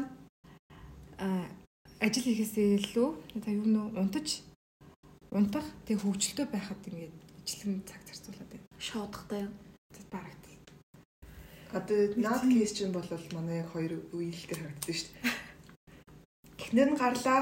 [2.00, 3.08] ажил хийхээсээ илүү
[3.44, 4.44] за юу нөө унтаж
[5.30, 7.14] унтах тэг хөвгөлтөө байхад ингээд
[7.46, 8.66] ижилхэн цаг зарцуулаад байна.
[8.78, 9.52] Шоодохтай юу?
[10.10, 10.40] Барагт.
[11.72, 15.50] Одоо наад кейс чинь бол манай яг хоёр үеэлтээр харагдсан шүү дээ.
[16.58, 17.40] Эхнэр нь гарлаа,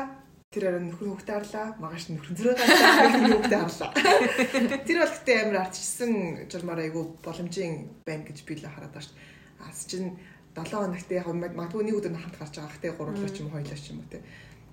[0.53, 3.91] тэр арай нөхөр хөвгтө харлаа, магаш нөхөр зөрөө гарлаа, нөхөр хөвгтө харлаа.
[4.89, 6.13] Тэр бол гэтээ амар ардчсан
[6.53, 9.65] журмаар айгу боломжийн байна гэж би л хараад байна шүү дээ.
[9.65, 10.09] Ас чинь
[10.53, 13.87] 7 хоногт яг магадгүй нэг өдөр хамт гарч байгаа хтэй гурлаа ч юм хоёлаа ч
[13.97, 14.21] юм уу те.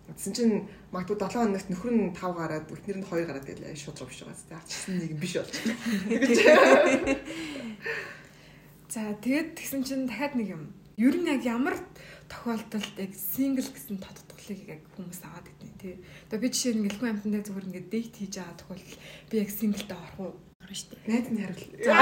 [0.06, 3.97] Тэгсэн чинь магадгүй 7 хоногт нөхөр нь 5 гараад эхнэр нь 2 гараад гэлээ шууд
[3.97, 4.38] руу биш байгаа.
[4.45, 5.76] Тэ арчсан нэг биш болж байна.
[8.93, 10.64] За тэгээд тэгсэн чинь дахиад нэг юм.
[11.01, 11.76] Ер нь яг ямар
[12.30, 15.95] тохиолдолд яг сингл гэсэн тодтголыг яг хүмүүс аваад идэх тий.
[16.30, 18.97] Одоо би жишээ нь гэлгүй амтандаа зүгээр ингээд дейт хийж байгаа тохиолдол
[19.30, 20.34] би яг синглтэй орох уу?
[20.66, 21.05] Орно шүү дээ.
[21.05, 21.70] Найд нь хариул.
[21.86, 21.93] За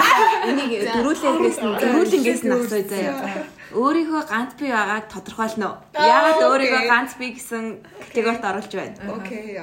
[0.48, 3.44] энийг дөрүүлэнгээс нь дөрүүлэнгээс нь асууя заяа.
[3.76, 5.70] Өөрийнхөө ганц бий байгааг тодорхойлно.
[5.92, 8.96] Яагаад өөрийгөө ганц бий гэсэн категорид оруулж байна?
[9.20, 9.60] Окей.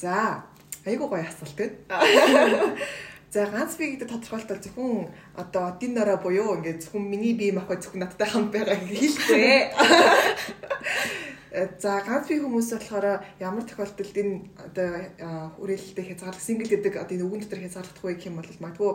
[0.00, 0.44] За
[0.88, 1.84] айгуу гоё асуулт гэдэг.
[3.34, 7.84] За ганц би гэдэг тодорхойлолт зөвхөн одоо дин нороо буюу ингээд зөвхөн миний бие махбод
[7.84, 9.70] зөвхөн надтай хамт байгаа хэлэхгүй.
[11.50, 14.90] За ганц бие хүмүүс болохоор ямар тохиолдолд энэ одоо
[15.58, 18.92] хүрээлэлтэй хязгаарлах сингл гэдэг одоо энэ үгэн дотор хязгаарлах вэ гэх юм бол магадгүй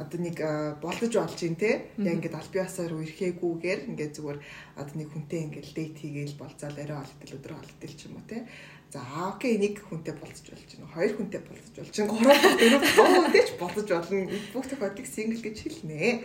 [0.00, 0.36] одоо нэг
[0.80, 4.38] болдож болж юм те яг ингээд аль биесаар үерхээгүйгээр ингээд зүгээр
[4.80, 8.48] одоо нэг хүнтэй ингээд дейт хийгээл болцоол арай олдтол өдрөө олдтол ч юм уу те
[8.92, 10.94] За окей нэг хүнтэй болцож болж байна.
[10.94, 12.10] Хоёр хүнтэй болцож болж байна.
[12.16, 14.30] Гурван дөрөв хүнтэй ч болцож болно.
[14.54, 16.22] Бүх тохиолдлыг сингл гэж хэлнэ.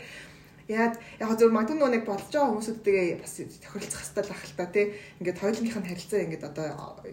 [0.67, 4.85] Яг яг зөв магадгүй нэг болж байгаа хүмүүсүүдтэйгээ бас тохиролцох хэрэгтэй л ахalta тий.
[5.21, 6.65] Ингээд хоёулынх нь харилцаа ингээд одоо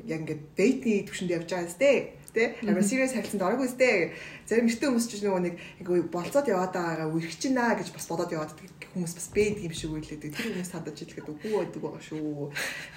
[0.05, 2.47] яг ингээд дейтний төвшөнд явж байгаа зү тий.
[2.69, 4.13] Амар serious харилцаанд ороогүй зү.
[4.45, 8.53] Зарим эртний хүмүүс ч нөгөө нэг ингээд болцоод яваад байгаагаа үргэлжинэ гэж бас бодоод яваад
[8.93, 12.53] хүмүүс бас бэд юм шиг үйлээд тэр хүмүүс хадаж хэлэхэд үгүй байдаг байгаа шүү.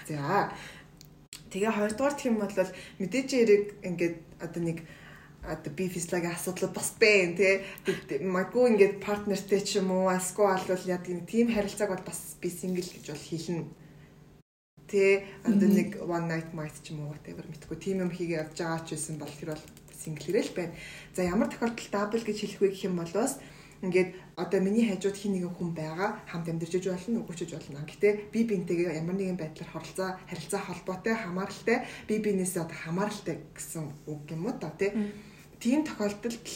[0.08, 0.52] За
[1.52, 2.48] Тэгээ хоёрдугаар гэх юм бол
[3.00, 4.88] мэдээж яриг ингээд одоо нэг
[5.44, 7.66] одоо би физиологийн асуудал бас байна тий.
[8.22, 12.50] Магадгүй ингээд партнертэй ч юм уу асгүй алвал яг тийм тим харилцааг бол бас би
[12.50, 13.66] сингл гэж бол хэлнэ.
[14.86, 18.58] Тэ одоо нэг one night might ч юм уу whatever мэдгүй тим юм хийгээ явж
[18.62, 19.66] байгаа ч байсан бол тэр бол
[19.98, 20.74] сингл хэрэг л байна.
[21.16, 23.42] За ямар тохиолдолд double гэж хэлэх вэ гэх юм бол бас
[23.82, 27.82] ингээд одоо миний хажууд хин нэгэн хүн байгаа хамт амьдарч иж болно үгүйчж болно.
[27.90, 33.90] Гэтэ би бинтэйгээ ямар нэгэн байдлаар хоролцоо харилцаа холбоотой хамааралтай би бинээсээ одоо хамааралтай гэсэн
[34.06, 34.94] үг юм уу та тий.
[35.62, 36.48] Тийм тохиолдолд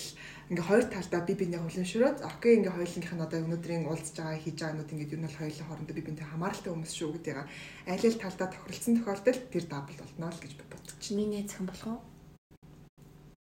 [0.50, 4.58] ингээ хоёр талдаа би биний хүлэншрөөд окей ингээ хоёулынх нь одоо өнөөдрийн уулзж байгаа хийж
[4.62, 8.06] байгаа нүд ингээ юу нь бол хоёулын хоорондоо би бинтэй хамааралтай хүмүүс шүү гэдгийг аль
[8.06, 10.98] аль талдаа тохиролцсон тохиолдолд тэр дабл болно л гэж би бодчих.
[11.02, 12.02] Чиний нээ зөвхөн болох уу?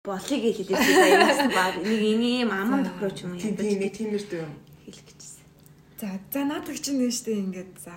[0.05, 4.53] болыг хэлээд байсан баг нэг ийм аман тохироч юм Тийм тийм нэг тиймэр дүү юм.
[4.85, 5.45] хэлэх гэжсэн.
[6.01, 7.97] За за наадах чинь нэ штэ ингээд за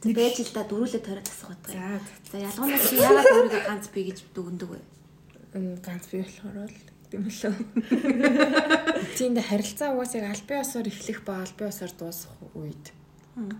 [0.00, 2.00] байж л да дөрүлээ тойроод асах байдаг.
[2.24, 4.80] за За ялгуунаас чи яагаад өөрийгөө ганц би гэж дүгндэг вэ?
[5.52, 7.54] Энэ ганц бий болохоор л тийм лөө.
[9.14, 12.90] Тиймд харилцаа угаасаа албан ёсоор эхлэх ба албан ёсоор дуусах үед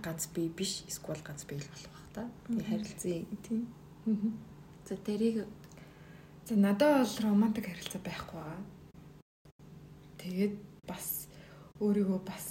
[0.03, 2.23] ганц бий биш эсвэл ганц бий л болох бах та.
[2.51, 3.61] Тэгээ харилцаа тийм.
[4.83, 5.47] За тэрийг
[6.45, 8.61] За надад бол романтик харилцаа байхгүй байгаа.
[10.19, 10.53] Тэгээд
[10.85, 11.25] бас
[11.79, 12.45] өөрийгөө бас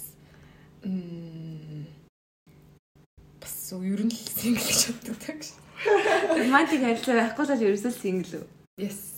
[3.39, 5.53] бас ер нь л сингл гэж боддог ш.
[6.35, 8.45] романтик харилцаа байхгүй л ерөөсөө сингл үү?
[8.83, 9.15] Yes.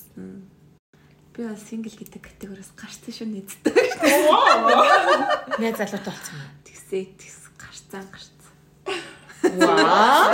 [1.37, 3.77] Би бол сингл гэдэг категориос гарсан шүү нэздэг.
[5.61, 6.49] Найз залуутай болсон юм.
[6.65, 8.49] Тэгсээ тэгс гарцсан гарцсан.
[9.61, 10.33] Вау.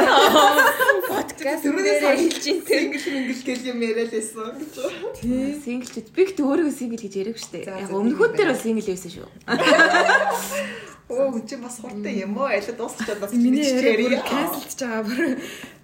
[1.12, 2.64] Подкаст Түрүүнээс хэлж ин.
[2.64, 4.74] Сингл мингл гэл юм яриа л байсан гэж.
[5.20, 5.60] Тий.
[5.60, 7.68] Синглчуд би гэхдээ өөрийгөө сингл гэж яриаг штэ.
[7.68, 9.28] Яг өмнөхүүд тийм дээр бол сингл байсан шүү.
[11.12, 12.48] Оо чи бас хурдан юм уу?
[12.48, 15.36] Аль дуусчихад бас Миний яриа канселж байгаа бүр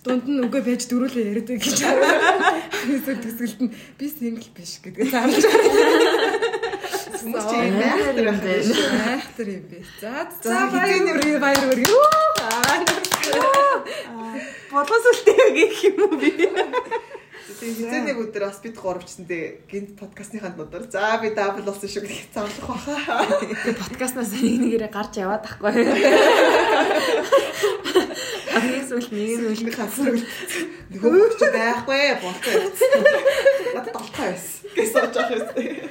[0.04, 1.84] дунд нь үгүй байж дөрүүлээ яриад гэж.
[2.88, 5.44] Эсвэл төсөлд нь би сингл биш гэдгээ зарлж
[7.20, 7.76] Хүмүүс чи юм
[9.68, 9.80] бэ.
[10.00, 11.84] За За, баяр баяр баяр баяр.
[14.72, 16.32] Бодлос үлтэй гэх юм уу би?
[17.60, 20.88] Тэгээ хизээ нэг өдөр бас бид гуравчсантэй гинт подкастныханд нудар.
[20.88, 23.28] За би дабл болсон шүү гэх зарлах баха.
[23.84, 25.76] Подкастнаас нэг нэгээрээ гарч яваад тахгүй.
[28.56, 30.18] Агнес үл нэг нь үл Нэг хасраг
[30.90, 33.02] нөгөө ч байхгүй явцсан.
[33.76, 34.70] Надад толгой байсан.
[34.76, 35.90] Гэс орж байгаа юм.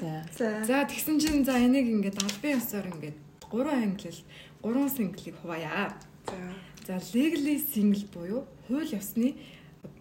[0.00, 0.10] За.
[0.38, 0.46] За.
[0.64, 3.16] За тэгсэн чинь за энийг ингээд албан ёсоор ингээд
[3.50, 4.10] гурван англи
[4.62, 5.94] гурван синглийг хуваая.
[6.26, 6.38] За.
[6.86, 9.36] За legally single буюу хууль ёсны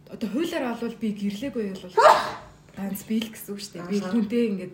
[0.09, 1.95] одоо хуулиар бол би гэрлээгүй бол
[2.77, 3.89] ганц би л гэсэн үг шүү дээ.
[3.89, 4.73] Би хүнтэй ингээд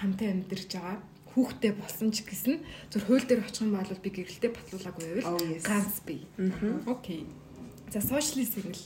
[0.00, 0.98] хамтаа амьдарч байгаа.
[1.34, 2.62] Хүүхдээ болсон ч гэсэн
[2.94, 5.62] зөв хууль дээр очих юм бол би гэрэлтэй батлуулаагүй Oh, байвал yes.
[5.66, 6.22] ганц би.
[6.86, 7.26] Окей.
[7.90, 8.78] За socially single.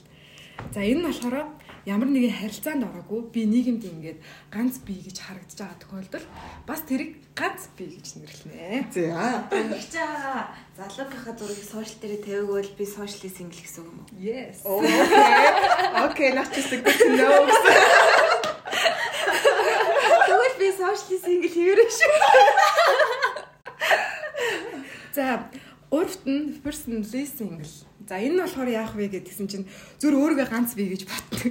[0.74, 1.55] За энэ нь болохоор
[1.86, 4.18] ямар нэгэн харилцаанд ороогүй би нийгэмд ингээд
[4.51, 6.26] ганц би гэж харагдаж байгаа тохиолдолд
[6.66, 8.90] бас тэрийг ганц би гэж нэрлэнэ.
[8.90, 9.46] За.
[9.49, 14.09] Тэгж байгаа залуугийнхаа зургийг сошиал дээр тавиагвал би сошиали сингл гэсэн үг юм уу?
[14.18, 14.59] Yes.
[14.66, 14.99] Окей.
[16.11, 17.46] Окей, not just a good to know.
[20.78, 22.14] Сошиали сингл хэвээрээ шүү.
[25.18, 25.50] За
[25.90, 27.66] урт нь personally single.
[28.06, 29.66] За энэ нь болохоор яах вэ гэдгсэн чинь
[29.98, 31.50] зүр өөрийгөө ганц бий гэж боддог.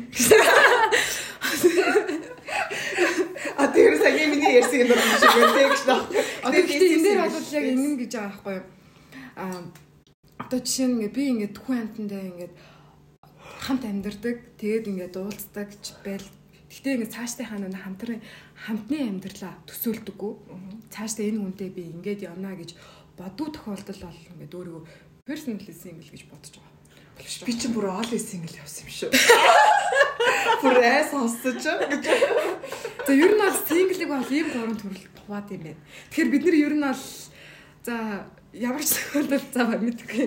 [3.58, 6.02] А тэр сая миний ярьсан юм байна шиг байна гэж наа.
[6.48, 8.66] Одоо гэхдээ энэ дээр бол яг ингэн гэж байгаа байхгүй юу?
[9.36, 9.60] Аа
[10.40, 12.52] одоо жишээ нь би ингээ түхэн амтандаа ингээ
[13.66, 14.38] хамт амьдардаг.
[14.62, 16.24] Тэгээд ингээ уулздаг ч байл.
[16.70, 18.22] Гэхдээ ингээ цаашдаа хаа нэг хамтран
[18.66, 20.34] хамтны амьдралаа төсөөлдөггүй.
[20.90, 22.74] Цаашдаа энэ хүнтэй би ингээд явна гэж
[23.20, 24.84] бодуу тохиолдол бол ингээ өөрийгөө
[25.28, 26.78] personally single гэж бодож байгаа.
[27.46, 29.10] Би чинь бүр all single явсан юм шүү.
[30.62, 32.06] Бүр айс сонсож гэж.
[33.06, 35.82] За ер нь бол single-ийг бол ийм гурван төрөлд хуваад юм байна.
[36.10, 37.04] Тэгэхээр бид нар ер нь бол
[37.86, 37.96] за
[38.54, 40.24] ямар ч тохиолдолд за мэдгүй.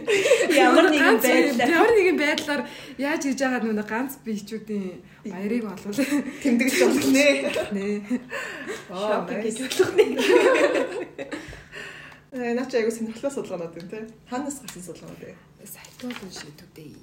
[0.53, 1.71] Ямар нэгэн байдлаар.
[1.71, 2.63] ямар нэгэн байдлаар
[3.01, 5.97] яаж хийж байгаа нүг ганц биечүүдийн баярыг болвол
[6.45, 7.27] Тэмдэглэж болох нэ.
[8.93, 10.21] Аа, Шопинг нэ.
[12.31, 14.07] Э наач айгу сонирхолтой судалгаанууд юм те.
[14.31, 15.35] Ханаас гарсан судалгаанууд вэ?
[15.67, 16.95] Psychology шийдвүүдээ.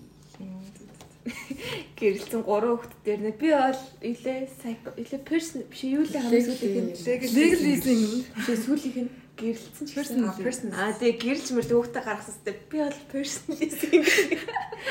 [2.00, 6.48] Гэрэлцэн гурван хүүхэд дээр нэ би бол илээ psycho илээ person биш юу л хамгийн
[6.48, 7.28] сүүлийнх нь single.
[7.28, 10.74] биш сүүлийнх нь гэрэлцэн ч гэсэн Person.
[10.74, 14.10] аа тэгээ гэрэлж мөр хүүхдээ гаргасан сте би бол personally single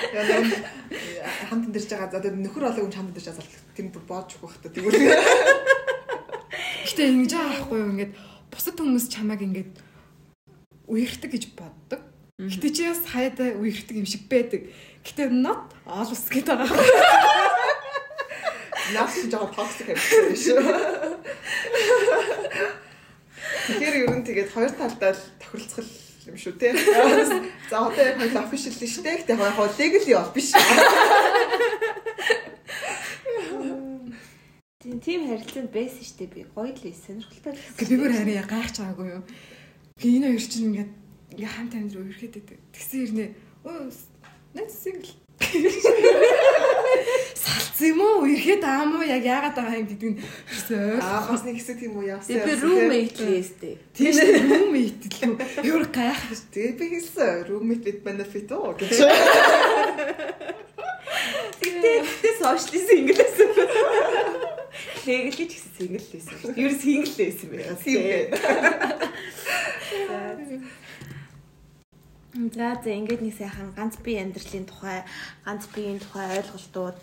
[0.07, 2.15] Яа хамт амьдарч байгаа.
[2.15, 3.75] За тэгээд нөхөр олог юм хамт амьдарч байгаа.
[3.75, 4.71] Тэр бүр боож өгөх бахта.
[4.71, 5.03] Тэгвэл
[6.87, 8.13] Гэтэ ингэж байгаа байхгүй юу ингээд
[8.55, 9.75] бусад хүмүүс чамайг ингээд
[10.87, 12.01] үерхдэг гэж боддог.
[12.39, 14.71] Гэтэ чи бас хаяада үерхдэг юм шиг байдаг.
[15.03, 17.67] Гэтэ not always гэдэг байгаа.
[18.95, 19.99] наас жоо токсик юм
[20.37, 20.63] шүү.
[23.67, 25.89] Тэгэхээр ер нь тэгээд хоёр талдаа л тохиролцох
[26.29, 26.77] юм шүү те.
[27.73, 29.25] За одоо яг хоёул official шүү дээ.
[29.25, 30.53] Гэтэ яг хоо legally бол биш.
[34.77, 38.77] тийм тийм харилцаанд байсан штэ би гоё л сонирхолтой л Гэхдээ би бүр харин гайхаж
[38.77, 39.25] байгаагүй юу.
[39.97, 40.93] Гэхдээ энэ хоёр чинь ингээд
[41.33, 42.61] ингээ хамт амьдрал үерхэд байдаг.
[42.77, 43.29] Тэгсэн хэрнээ
[43.65, 43.89] өө
[44.53, 45.17] нэт сингл.
[47.47, 48.27] Салцсан юм уу?
[48.27, 50.19] Үерхэд аа мó яг яагаад байгаа юм гэдэг нь
[50.99, 52.43] Аа бас нэг хэсэг тийм үү явсан.
[52.43, 55.39] би roommate л эстэй тийш roommate л юу.
[55.63, 56.43] Юу гайхаж.
[56.51, 58.99] Тэгээд би хэлсэн roommate with benefit оо гэж.
[61.63, 63.49] Гэтэ гэтэ сошиали single гэсэн
[65.07, 66.67] легэл гэж гэсэн шүү дээ.
[66.67, 67.79] Ер нь single лээсэн байгаад.
[72.37, 75.01] За за ингээд нэг сайхан ганц бие амьдралын тухай,
[75.47, 76.99] ганц биеийн тухай ойлголтууд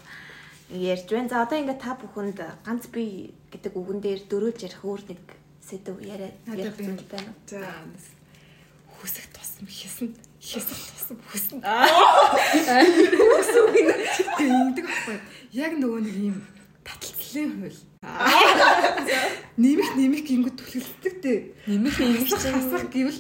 [0.70, 1.30] ярьж байна.
[1.30, 5.22] За одоо ингээд та бүхэнд ганц бие гэдэг үгэн дээр дөрөөлж ярих өөр нэг
[5.64, 7.32] сэдв яриад ярих зүйл байна.
[7.48, 7.64] За
[9.00, 11.60] хүсэх тусам хийсэн хийсэн тусам хүснэ.
[13.20, 15.18] Хүсүү гэдэг байхгүй.
[15.52, 16.38] Яг нөгөө нэг юм
[16.84, 17.80] таталцлын хууль.
[19.60, 21.40] Нэмэх нэмэх гингүүд түлхэлцдэг дээ.
[21.68, 23.20] Нэмэх нэмэх чинь гэвэл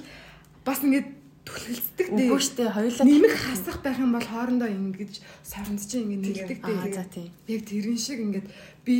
[0.63, 2.27] бас ингээд түлхэлцдэг дээ.
[2.27, 2.71] Үгүй шүү дээ.
[2.71, 5.13] Хоёулаа нэмэх хасах байх юм бол хоорондоо ингэж
[5.43, 6.79] сорнц чинь ингээд нэгдэг дээ.
[6.79, 7.29] Аа за тийм.
[7.51, 8.47] Яг тэрэн шиг ингээд
[8.87, 8.95] би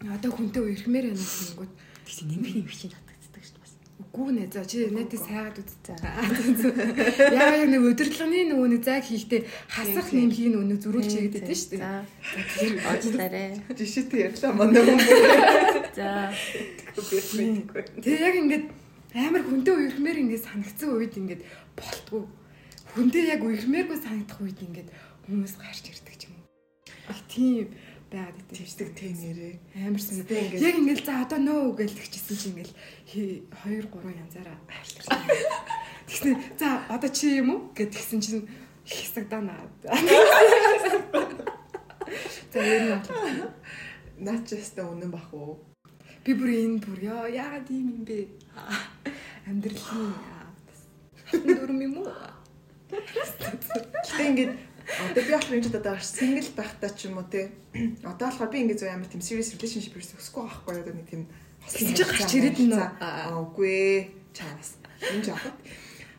[0.00, 1.72] одоо хүнтэй уярхмээр байна гэнгүүт
[2.08, 3.74] тэгсэн нэмэх нэмэх чинь татагддаг шүү дээ бас.
[4.02, 5.96] Үгүй нэ за чи нэтээ сайгаад үзтээ.
[7.36, 11.70] Яа яг нэг өдөрлөгний нөгөө нэг зайг хийхдээ хасах нэмхийн өнө зөрүүлж хийгээд байдаг шүү
[11.76, 11.84] дээ.
[11.84, 11.92] За
[12.56, 13.48] тэр уучлаарай.
[13.76, 15.00] Жишээтэй ярьлаа манай хүн.
[15.92, 16.32] За
[16.96, 18.66] Тэгээ яг ингээд
[19.14, 21.42] амар хүнтэй уярхмээр ингээд санагцсан үед ингээд
[21.76, 22.24] болтгүй.
[22.96, 24.88] Хүнтэй яг уярхмээргүй санагдах үед ингээд
[25.28, 26.40] хүмүүс гарч ирдэг юм.
[27.12, 27.68] Их тийм
[28.08, 28.64] байгаад идэв.
[28.64, 29.54] Тэгдэг тэ нэрээ.
[29.84, 30.56] Амар санагдав.
[30.56, 32.72] Яг ингээд за одоо нөө гэж тэгчихсэн чинь ингээд
[33.12, 35.20] 2 3 янзаараа айлтарсан.
[36.08, 38.48] Тэгснэ за одоо чи юм уу гэд тэгсэн чинь
[38.88, 39.68] хэсэгдана.
[42.52, 43.48] За ер нь
[44.20, 45.72] Наачаста үнэн бах уу?
[46.24, 48.18] би бүр энэ бүр яа яагаад ийм юм бэ?
[49.46, 50.12] Амьдралын
[51.46, 52.12] дүрм юм уу?
[52.92, 57.50] Гэтэ ингээд одоо би болохоор энэ одоо single байхдаа ч юм уу те.
[58.04, 61.22] Одоо болохоор би ингээд зөв амар тийм serious relationship ерөөс өсөхгүй байхгүй одоо нэг тийм
[61.62, 62.74] Тэгж гарч ирээд үү?
[63.00, 64.76] Аа үгүй чаас.
[64.98, 65.56] Энэ жаахад.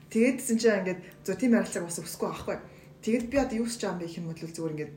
[0.09, 2.57] Тэгээд гэсэн чинь ингээд зөв тийм харилцааг бас өсөхгүй байхгүй.
[3.03, 4.93] Тэгээд би одоо юу хийж байгаа юм бэ гэх юм бол зүгээр ингээд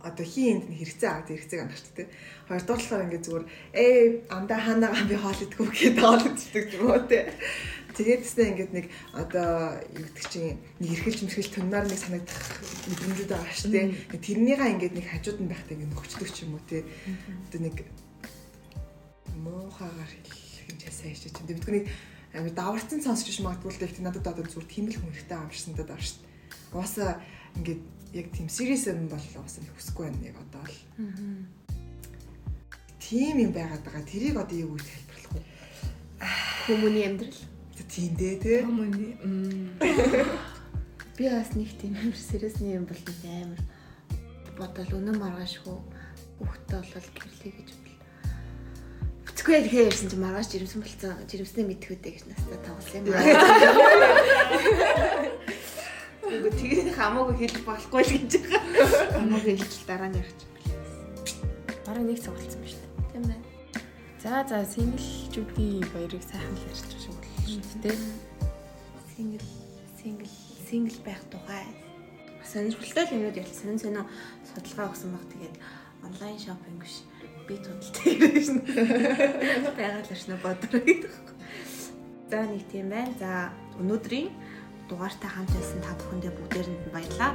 [0.00, 2.08] одоо хин энд хэрэгцээ аа хэрэгцээг анх ч тийм.
[2.48, 3.46] Хоёрдугаар болохоор ингээд зүгээр
[3.76, 4.00] ээ
[4.32, 7.28] андаа хаанагаа би хоол идэх үү гэдэг хоолдчихдаг юм уу тийм.
[7.90, 12.40] Тэгээд тэснэ ингээд нэг одоо юу гэдэг чинь нэг эргэлж мэрхэл туннаар нэг санагдах
[12.88, 13.86] мэдрэмжүүд байгаа шүү дээ.
[14.24, 16.86] Тэрнийгаа ингээд нэг хажууд нь байхдаа ингээд нөхчдөг ч юм уу тийм.
[17.50, 17.76] Одоо нэг
[19.36, 21.44] муухагаар хэлэх юм часаа хийж чинь.
[21.44, 21.84] Бид нэг
[22.32, 24.00] амар даварцсан сонсч магадгүй л дээ.
[24.06, 26.39] Надад одоо зүгээр тийм л хүн хэрэгтэй амарсан даа шүү дээ.
[26.72, 27.20] Угаасаа
[27.56, 27.80] ингээд
[28.14, 30.78] яг тийм serious юм бол угаасаа хүсэхгүй байна яг одоо л.
[32.98, 34.02] Тийм юм байгаад байгаа.
[34.06, 35.42] Тэрийг одоо юу гэж тайлбарлах вэ?
[36.66, 37.40] Хүмүүний амьдрал.
[37.90, 38.62] Тийм дээ тий.
[38.62, 39.12] Хүмүүний
[41.20, 43.60] Би бас нэг тийм амар сериусны юм бол нэг амар
[44.56, 45.76] бодол өнөө маргаашгүй
[46.40, 48.00] хүүхдтэй болол гэрлээ гэж бил.
[49.28, 51.20] Бүцгүй ярихээ ярьсан чи маргааш жирэмсэн болцсон.
[51.28, 53.12] Жирэмснээ мэдэх үдэ гэж настаа тоглосон юм.
[56.30, 58.86] Үгүй тэгээд хамаагүй хэлэх болохгүй л гэж байгаа.
[59.18, 60.38] Хамаагүй хэлчих дараа нь ярих.
[61.90, 63.10] бараг нэг цаг болсон ба шүү дээ.
[63.10, 63.46] Тийм байна.
[64.22, 67.98] За за синглчүүдийн баярыг сайхан л ярьж байгаа шүү дээ.
[69.10, 69.46] Сингл
[69.98, 70.30] сингл
[70.70, 71.66] сингл байх тухай
[72.46, 74.04] сонирхолтой л юмуд ялсан сонин сонио
[74.46, 75.56] судалгаа өгсөн баг тэгээд
[76.06, 76.94] онлайн шопинг биш
[77.50, 78.14] би тудалтай
[79.74, 81.14] байгаад л шнэ гэдэг.
[82.30, 83.10] За нэг тийм байна.
[83.18, 83.50] За
[83.82, 84.30] өнөөдрийн
[84.90, 87.32] дугаартай хамт байсан та бүхэндээ бүгдээрэнд нь баярлалаа.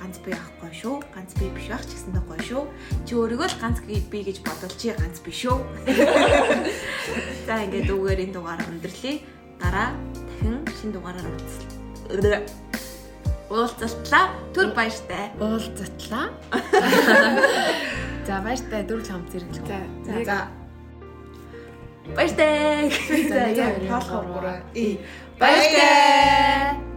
[0.00, 0.96] Ганц би авахгүй шүү.
[1.12, 2.62] Ганц би биш байх ч гэсэндээ гоё шүү.
[3.04, 5.60] Чи өөрийгөө л ганц би гэж бодвол чи ганц биш шүү.
[7.46, 9.14] За ингээд үгээр энэ дугаараа өндөрлөе.
[9.60, 12.40] Дараа дахин шинэ дугаараар уулзлаа.
[13.52, 14.24] Уулзалтлаа.
[14.56, 15.30] Түр баяртай.
[15.36, 16.32] Уулзтлаа.
[18.26, 19.68] За баяртай дөрөв хамт зэрэглэх.
[20.08, 20.38] За За.
[22.16, 22.90] Баяртай.
[23.28, 23.80] За, яг
[25.38, 26.93] バイバイ。